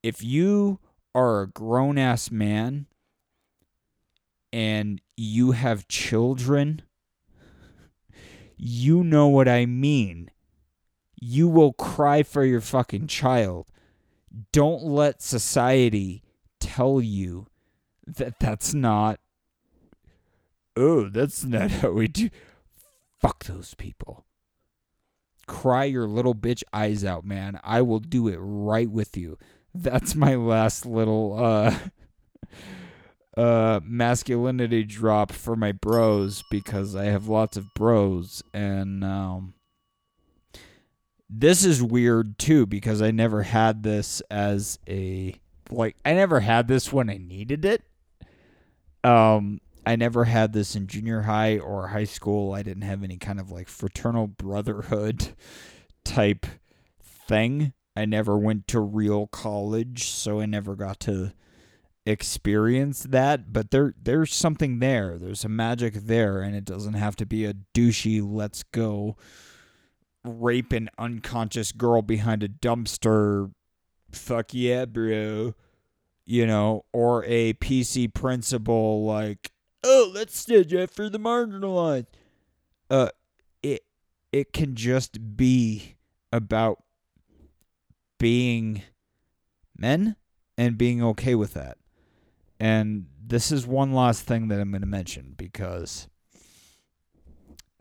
if 0.02 0.24
you 0.24 0.80
are 1.14 1.42
a 1.42 1.46
grown 1.46 1.98
ass 1.98 2.30
man 2.30 2.86
and 4.50 4.98
you 5.14 5.50
have 5.50 5.88
children, 5.88 6.80
you 8.56 9.04
know 9.04 9.28
what 9.28 9.46
I 9.46 9.66
mean. 9.66 10.30
You 11.20 11.48
will 11.48 11.74
cry 11.74 12.22
for 12.22 12.46
your 12.46 12.62
fucking 12.62 13.08
child. 13.08 13.66
Don't 14.50 14.82
let 14.82 15.20
society 15.20 16.22
tell 16.60 16.98
you 17.02 17.46
that 18.16 18.40
that's 18.40 18.74
not. 18.74 19.20
Oh, 20.76 21.08
that's 21.08 21.44
not 21.44 21.70
how 21.70 21.90
we 21.90 22.08
do. 22.08 22.30
Fuck 23.20 23.44
those 23.44 23.74
people 23.74 24.24
cry 25.50 25.82
your 25.82 26.06
little 26.06 26.34
bitch 26.34 26.62
eyes 26.72 27.04
out, 27.04 27.24
man. 27.24 27.58
I 27.64 27.82
will 27.82 27.98
do 27.98 28.28
it 28.28 28.38
right 28.38 28.88
with 28.88 29.16
you. 29.16 29.36
That's 29.74 30.14
my 30.14 30.36
last 30.36 30.86
little 30.86 31.36
uh 31.36 31.76
uh 33.36 33.80
masculinity 33.82 34.84
drop 34.84 35.32
for 35.32 35.56
my 35.56 35.72
bros 35.72 36.44
because 36.52 36.94
I 36.94 37.06
have 37.06 37.26
lots 37.26 37.56
of 37.56 37.74
bros 37.74 38.44
and 38.54 39.02
um 39.02 39.54
this 41.28 41.64
is 41.64 41.82
weird 41.82 42.38
too 42.38 42.64
because 42.64 43.02
I 43.02 43.10
never 43.10 43.42
had 43.42 43.82
this 43.82 44.22
as 44.30 44.78
a 44.88 45.34
like 45.68 45.96
I 46.04 46.14
never 46.14 46.40
had 46.40 46.68
this 46.68 46.92
when 46.92 47.10
I 47.10 47.16
needed 47.16 47.64
it. 47.64 47.82
Um 49.04 49.60
I 49.86 49.96
never 49.96 50.24
had 50.24 50.52
this 50.52 50.76
in 50.76 50.86
junior 50.86 51.22
high 51.22 51.58
or 51.58 51.88
high 51.88 52.04
school. 52.04 52.52
I 52.52 52.62
didn't 52.62 52.82
have 52.82 53.02
any 53.02 53.16
kind 53.16 53.40
of 53.40 53.50
like 53.50 53.68
fraternal 53.68 54.26
brotherhood 54.26 55.28
type 56.04 56.46
thing. 57.02 57.72
I 57.96 58.04
never 58.04 58.38
went 58.38 58.68
to 58.68 58.80
real 58.80 59.26
college, 59.26 60.10
so 60.10 60.40
I 60.40 60.46
never 60.46 60.76
got 60.76 61.00
to 61.00 61.32
experience 62.06 63.02
that, 63.04 63.52
but 63.52 63.70
there 63.70 63.94
there's 64.00 64.34
something 64.34 64.78
there. 64.78 65.18
There's 65.18 65.44
a 65.44 65.48
magic 65.48 65.94
there, 65.94 66.40
and 66.40 66.54
it 66.54 66.64
doesn't 66.64 66.94
have 66.94 67.16
to 67.16 67.26
be 67.26 67.44
a 67.44 67.54
douchey 67.74 68.20
let's 68.22 68.62
go 68.62 69.16
rape 70.24 70.72
an 70.72 70.90
unconscious 70.98 71.72
girl 71.72 72.02
behind 72.02 72.42
a 72.42 72.48
dumpster. 72.48 73.52
Fuck 74.12 74.52
yeah, 74.52 74.84
bro. 74.84 75.54
You 76.30 76.46
know, 76.46 76.84
or 76.92 77.24
a 77.24 77.54
PC 77.54 78.14
principle 78.14 79.04
like, 79.04 79.50
oh, 79.82 80.12
let's 80.14 80.38
stand 80.38 80.72
up 80.76 80.92
for 80.92 81.08
the 81.08 81.18
marginalized. 81.18 82.06
Uh, 82.88 83.08
it 83.64 83.82
it 84.30 84.52
can 84.52 84.76
just 84.76 85.36
be 85.36 85.96
about 86.32 86.84
being 88.20 88.82
men 89.76 90.14
and 90.56 90.78
being 90.78 91.02
okay 91.02 91.34
with 91.34 91.54
that. 91.54 91.78
And 92.60 93.06
this 93.20 93.50
is 93.50 93.66
one 93.66 93.92
last 93.92 94.22
thing 94.22 94.46
that 94.48 94.60
I'm 94.60 94.70
going 94.70 94.82
to 94.82 94.86
mention 94.86 95.34
because 95.36 96.06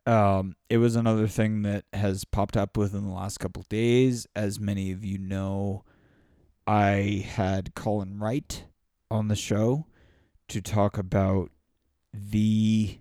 um, 0.07 0.55
it 0.71 0.77
was 0.77 0.95
another 0.95 1.27
thing 1.27 1.61
that 1.61 1.85
has 1.93 2.25
popped 2.25 2.57
up 2.57 2.77
within 2.77 3.05
the 3.05 3.13
last 3.13 3.39
couple 3.39 3.63
days. 3.69 4.25
As 4.35 4.59
many 4.59 4.91
of 4.91 5.05
you 5.05 5.19
know, 5.19 5.83
I 6.69 7.25
had 7.27 7.73
Colin 7.73 8.19
Wright 8.19 8.63
on 9.09 9.27
the 9.27 9.35
show 9.35 9.87
to 10.49 10.61
talk 10.61 10.99
about 10.99 11.49
the 12.13 12.99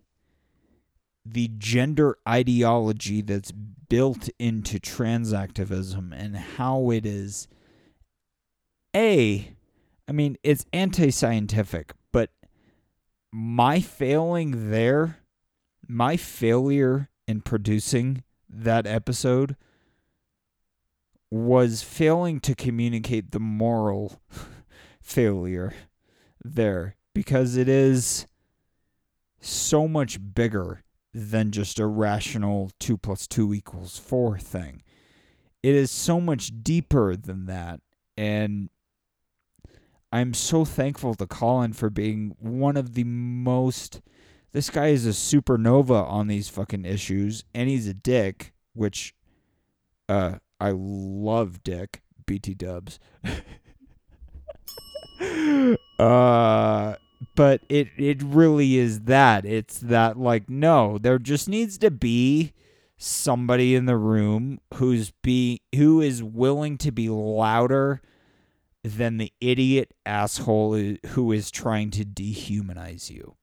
the 1.23 1.51
gender 1.59 2.17
ideology 2.27 3.21
that's 3.21 3.53
built 3.53 4.31
into 4.39 4.81
trans 4.81 5.35
activism 5.35 6.15
and 6.15 6.35
how 6.35 6.91
it 6.91 7.05
is 7.05 7.47
a 8.97 9.55
I 10.09 10.13
mean 10.13 10.39
it's 10.43 10.65
anti-scientific 10.73 11.93
but 12.11 12.31
my 13.31 13.81
failing 13.81 14.71
there 14.71 15.19
my 15.87 16.17
failure 16.17 17.11
in 17.27 17.43
producing 17.43 18.25
that 18.49 18.87
episode 18.87 19.57
was 21.31 21.83
failing 21.83 22.41
to 22.41 22.55
communicate 22.55 23.31
the 23.31 23.41
moral 23.41 24.21
failure 25.01 25.75
there 26.43 26.97
because 27.15 27.57
it 27.57 27.69
is 27.69 28.27
so 29.41 29.87
much 29.87 30.19
bigger 30.35 30.83
than 31.13 31.51
just 31.51 31.79
a 31.79 31.87
rational 31.87 32.71
2 32.81 32.97
plus 32.97 33.27
2 33.27 33.55
equals 33.55 33.99
4 33.99 34.39
thing. 34.39 34.83
It 35.63 35.75
is 35.75 35.91
so 35.91 36.21
much 36.21 36.53
deeper 36.63 37.17
than 37.17 37.47
that. 37.47 37.81
And 38.17 38.71
I'm 40.13 40.35
so 40.35 40.65
thankful 40.65 41.15
to 41.15 41.27
Colin 41.27 41.73
for 41.73 41.91
being 41.91 42.37
one 42.39 42.77
of 42.77 42.95
the 42.95 43.05
most. 43.05 44.01
This 44.53 44.71
guy 44.71 44.89
is 44.89 45.07
a 45.07 45.11
supernova 45.11 46.09
on 46.09 46.27
these 46.27 46.49
fucking 46.49 46.85
issues, 46.85 47.45
and 47.55 47.69
he's 47.69 47.87
a 47.87 47.95
dick, 47.95 48.55
which 48.73 49.15
uh, 50.09 50.37
I 50.61 50.73
love 50.75 51.63
Dick, 51.63 52.03
BT 52.27 52.55
dubs. 52.55 52.99
uh 55.99 56.95
but 57.35 57.61
it 57.69 57.89
it 57.97 58.23
really 58.23 58.77
is 58.77 59.01
that. 59.03 59.45
It's 59.45 59.79
that 59.81 60.19
like 60.19 60.49
no, 60.49 60.99
there 60.99 61.19
just 61.19 61.49
needs 61.49 61.79
to 61.79 61.91
be 61.91 62.53
somebody 62.97 63.75
in 63.75 63.87
the 63.87 63.97
room 63.97 64.61
who's 64.75 65.13
be 65.23 65.63
who 65.75 66.01
is 66.01 66.23
willing 66.23 66.79
to 66.79 66.91
be 66.91 67.09
louder 67.09 68.03
than 68.83 69.19
the 69.19 69.33
idiot 69.41 69.95
asshole 70.07 70.97
who 71.09 71.33
is 71.33 71.51
trying 71.51 71.91
to 71.91 72.05
dehumanize 72.05 73.11
you. 73.11 73.37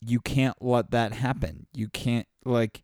You 0.00 0.20
can't 0.20 0.56
let 0.60 0.90
that 0.92 1.12
happen. 1.12 1.66
You 1.72 1.88
can't 1.88 2.28
like 2.44 2.82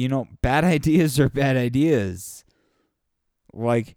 you 0.00 0.08
know, 0.08 0.28
bad 0.42 0.64
ideas 0.76 1.20
are 1.20 1.28
bad 1.28 1.56
ideas. 1.56 2.44
Like 3.52 3.96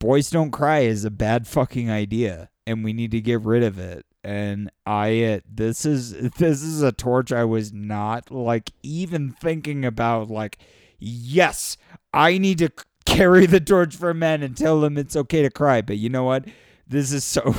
boys 0.00 0.30
don't 0.30 0.50
cry 0.50 0.80
is 0.80 1.04
a 1.04 1.10
bad 1.10 1.46
fucking 1.46 1.90
idea 1.90 2.50
and 2.66 2.84
we 2.84 2.92
need 2.92 3.10
to 3.12 3.20
get 3.20 3.40
rid 3.42 3.62
of 3.62 3.78
it. 3.78 4.06
And 4.22 4.70
i 4.86 5.22
uh, 5.24 5.40
this 5.50 5.84
is 5.84 6.12
this 6.38 6.62
is 6.62 6.80
a 6.80 6.92
torch 6.92 7.30
i 7.30 7.44
was 7.44 7.74
not 7.74 8.30
like 8.30 8.70
even 8.82 9.32
thinking 9.32 9.84
about 9.84 10.30
like 10.30 10.56
yes 10.98 11.76
i 12.14 12.38
need 12.38 12.56
to 12.58 12.70
carry 13.04 13.46
the 13.46 13.60
torch 13.60 13.94
for 13.94 14.14
men 14.14 14.42
and 14.42 14.56
tell 14.56 14.80
them 14.80 14.96
it's 14.96 15.16
okay 15.16 15.42
to 15.42 15.50
cry. 15.50 15.82
But 15.82 15.98
you 15.98 16.08
know 16.08 16.24
what? 16.24 16.46
This 16.86 17.12
is 17.12 17.24
so 17.24 17.54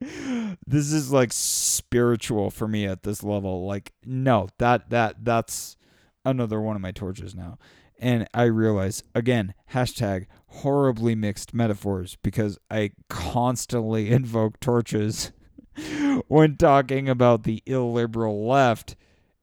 this 0.00 0.92
is 0.92 1.12
like 1.12 1.32
spiritual 1.32 2.50
for 2.50 2.68
me 2.68 2.86
at 2.86 3.02
this 3.02 3.22
level. 3.22 3.66
Like 3.66 3.92
no 4.04 4.48
that 4.58 4.90
that 4.90 5.24
that's 5.24 5.76
another 6.24 6.60
one 6.60 6.76
of 6.76 6.82
my 6.82 6.92
torches 6.92 7.34
now 7.34 7.58
and 7.98 8.28
I 8.32 8.44
realize 8.44 9.02
again, 9.14 9.54
hashtag 9.72 10.26
horribly 10.48 11.14
mixed 11.14 11.52
metaphors 11.52 12.16
because 12.22 12.58
I 12.70 12.92
constantly 13.08 14.10
invoke 14.10 14.60
torches 14.60 15.32
when 16.28 16.56
talking 16.56 17.08
about 17.08 17.42
the 17.42 17.62
illiberal 17.66 18.46
left 18.46 18.96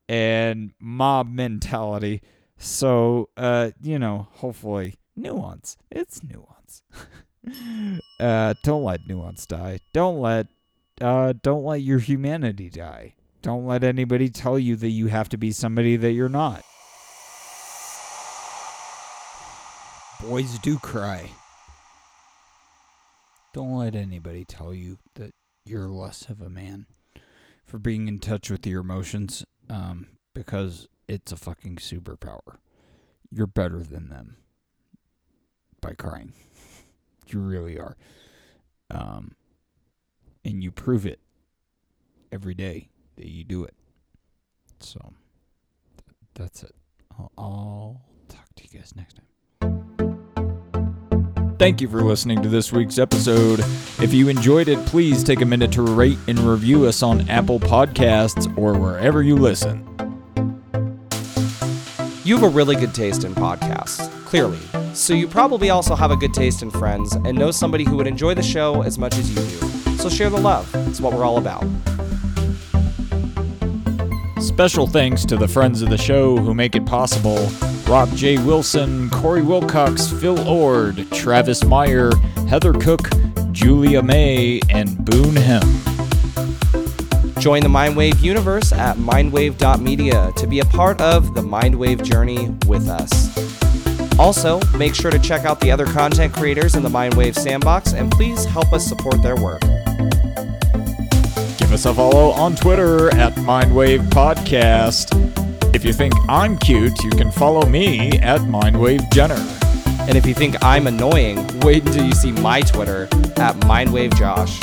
and 0.08 0.72
mob 0.80 1.30
mentality. 1.30 2.22
So, 2.58 3.30
uh, 3.36 3.72
you 3.82 4.00
know, 4.00 4.28
hopefully, 4.34 4.96
nuance. 5.16 5.78
It's 5.92 6.22
nuance. 6.24 6.84
uh, 8.20 8.54
don't 8.64 8.84
let 8.84 9.02
nuance 9.08 9.46
die. 9.46 9.80
Don't 9.94 10.20
let, 10.20 10.48
uh, 11.02 11.34
don't 11.42 11.66
let 11.66 11.82
your 11.82 12.00
humanity 12.00 12.70
die. 12.70 13.16
Don't 13.46 13.68
let 13.68 13.84
anybody 13.84 14.30
tell 14.30 14.58
you 14.58 14.76
that 14.78 14.90
you 14.90 15.06
have 15.06 15.30
to 15.30 15.38
be 15.38 15.52
somebody 15.52 15.98
that 15.98 16.14
you're 16.14 16.28
not. 16.28 16.66
Boys 20.20 20.58
do 20.58 20.80
cry. 20.80 21.30
Don't 23.54 23.78
let 23.78 23.94
anybody 23.94 24.46
tell 24.46 24.74
you 24.74 24.98
that 25.14 25.36
you're 25.64 25.90
less 25.90 26.28
of 26.28 26.42
a 26.42 26.50
man 26.50 26.88
for 27.68 27.78
being 27.78 28.08
in 28.08 28.18
touch 28.18 28.50
with 28.50 28.66
your 28.66 28.82
emotions 28.82 29.46
um, 29.70 30.08
because 30.34 30.88
it's 31.08 31.32
a 31.32 31.38
fucking 31.38 31.76
superpower. 31.76 32.58
You're 33.30 33.46
better 33.46 33.84
than 33.84 34.10
them 34.10 34.38
by 35.82 35.94
crying. 35.94 36.34
You 37.28 37.40
really 37.40 37.80
are. 37.80 37.98
Um, 38.92 39.34
and 40.44 40.64
you 40.64 40.72
prove 40.72 41.08
it 41.08 41.20
every 42.32 42.54
day 42.54 42.90
you 43.18 43.44
do 43.44 43.64
it. 43.64 43.74
So 44.80 45.00
th- 45.00 46.16
that's 46.34 46.64
it. 46.64 46.76
I'll, 47.18 47.32
I'll 47.38 48.02
talk 48.28 48.48
to 48.56 48.64
you 48.64 48.80
guys 48.80 48.94
next 48.96 49.16
time. 49.16 49.26
Thank 51.58 51.80
you 51.80 51.88
for 51.88 52.02
listening 52.02 52.42
to 52.42 52.50
this 52.50 52.74
week's 52.74 53.00
episode. 53.00 53.62
If 54.02 54.14
you 54.14 54.28
enjoyed 54.28 54.68
it, 54.68 54.78
please 54.88 55.24
take 55.24 55.40
a 55.40 55.46
minute 55.46 55.72
to 55.74 55.82
rate 55.82 56.18
and 56.28 56.38
review 56.40 56.86
us 56.86 57.02
on 57.02 57.30
Apple 57.30 57.62
Podcasts 57.62 58.46
or 58.58 58.78
wherever 58.78 59.24
you 59.24 59.38
listen. 59.38 59.88
You 62.26 62.36
have 62.36 62.44
a 62.44 62.50
really 62.50 62.76
good 62.76 62.94
taste 62.94 63.24
in 63.24 63.34
podcasts, 63.34 64.10
clearly. 64.26 64.60
So 64.94 65.14
you 65.14 65.28
probably 65.28 65.70
also 65.70 65.96
have 65.96 66.12
a 66.12 66.18
good 66.18 66.34
taste 66.34 66.62
in 66.62 66.72
friends 66.72 67.14
and 67.14 67.38
know 67.38 67.52
somebody 67.52 67.86
who 67.86 67.96
would 67.98 68.08
enjoy 68.08 68.34
the 68.34 68.44
show 68.44 68.82
as 68.82 68.98
much 68.98 69.18
as 69.18 69.30
you 69.30 69.36
do. 69.36 69.98
So 69.98 70.10
share 70.10 70.30
the 70.30 70.38
love. 70.38 70.70
It's 70.90 71.00
what 71.00 71.14
we're 71.14 71.24
all 71.24 71.38
about. 71.38 71.64
Special 74.56 74.88
thanks 74.88 75.26
to 75.26 75.36
the 75.36 75.50
friends 75.50 75.82
of 75.82 75.90
the 75.90 75.98
show 75.98 76.38
who 76.38 76.54
make 76.54 76.78
it 76.78 76.86
possible 76.86 77.50
Rob 77.90 78.10
J. 78.16 78.38
Wilson, 78.38 79.10
Corey 79.10 79.42
Wilcox, 79.42 80.10
Phil 80.10 80.48
Ord, 80.48 81.06
Travis 81.12 81.66
Meyer, 81.66 82.16
Heather 82.48 82.72
Cook, 82.72 83.10
Julia 83.52 84.02
May, 84.02 84.62
and 84.70 85.04
Boone 85.04 85.36
Hem. 85.36 85.62
Join 87.38 87.64
the 87.64 87.68
Mindwave 87.68 88.24
universe 88.24 88.72
at 88.72 88.96
mindwave.media 88.96 90.32
to 90.38 90.48
be 90.48 90.62
a 90.62 90.66
part 90.66 91.02
of 91.02 91.36
the 91.36 91.42
Mindwave 91.42 92.02
journey 92.02 92.48
with 92.66 92.88
us. 92.88 93.38
Also, 94.18 94.62
make 94.78 94.96
sure 94.96 95.12
to 95.12 95.20
check 95.20 95.44
out 95.44 95.60
the 95.60 95.70
other 95.70 95.86
content 95.86 96.34
creators 96.34 96.76
in 96.76 96.82
the 96.82 96.88
Mindwave 96.88 97.36
sandbox 97.36 97.92
and 97.92 98.10
please 98.10 98.46
help 98.46 98.72
us 98.72 98.88
support 98.88 99.22
their 99.22 99.36
work. 99.36 99.62
Us 101.76 101.86
a 101.86 101.94
follow 101.94 102.32
on 102.32 102.56
Twitter 102.56 103.14
at 103.16 103.34
Mindwave 103.34 104.08
Podcast. 104.08 105.12
If 105.76 105.84
you 105.84 105.92
think 105.92 106.14
I'm 106.30 106.58
cute, 106.58 107.04
you 107.04 107.10
can 107.10 107.30
follow 107.32 107.66
me 107.66 108.12
at 108.20 108.40
Mindwave 108.40 109.12
Jenner. 109.12 109.36
And 110.08 110.18
if 110.18 110.26
you 110.26 110.34
think 110.34 110.56
I'm 110.64 110.88
annoying, 110.88 111.46
wait 111.60 111.86
until 111.86 112.06
you 112.06 112.14
see 112.14 112.32
my 112.32 112.62
Twitter 112.62 113.10
at 113.36 113.56
MindwaveJosh. 113.66 114.58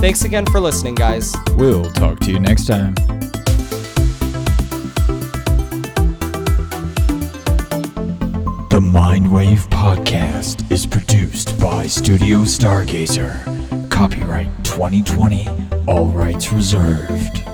Thanks 0.00 0.24
again 0.24 0.44
for 0.46 0.58
listening, 0.58 0.96
guys. 0.96 1.36
We'll 1.52 1.88
talk 1.92 2.18
to 2.20 2.32
you 2.32 2.40
next 2.40 2.66
time. 2.66 2.96
Mindwave 9.10 9.66
Podcast 9.70 10.70
is 10.70 10.86
produced 10.86 11.58
by 11.58 11.84
Studio 11.88 12.42
Stargazer. 12.42 13.90
Copyright 13.90 14.46
2020, 14.62 15.48
all 15.88 16.06
rights 16.06 16.52
reserved. 16.52 17.49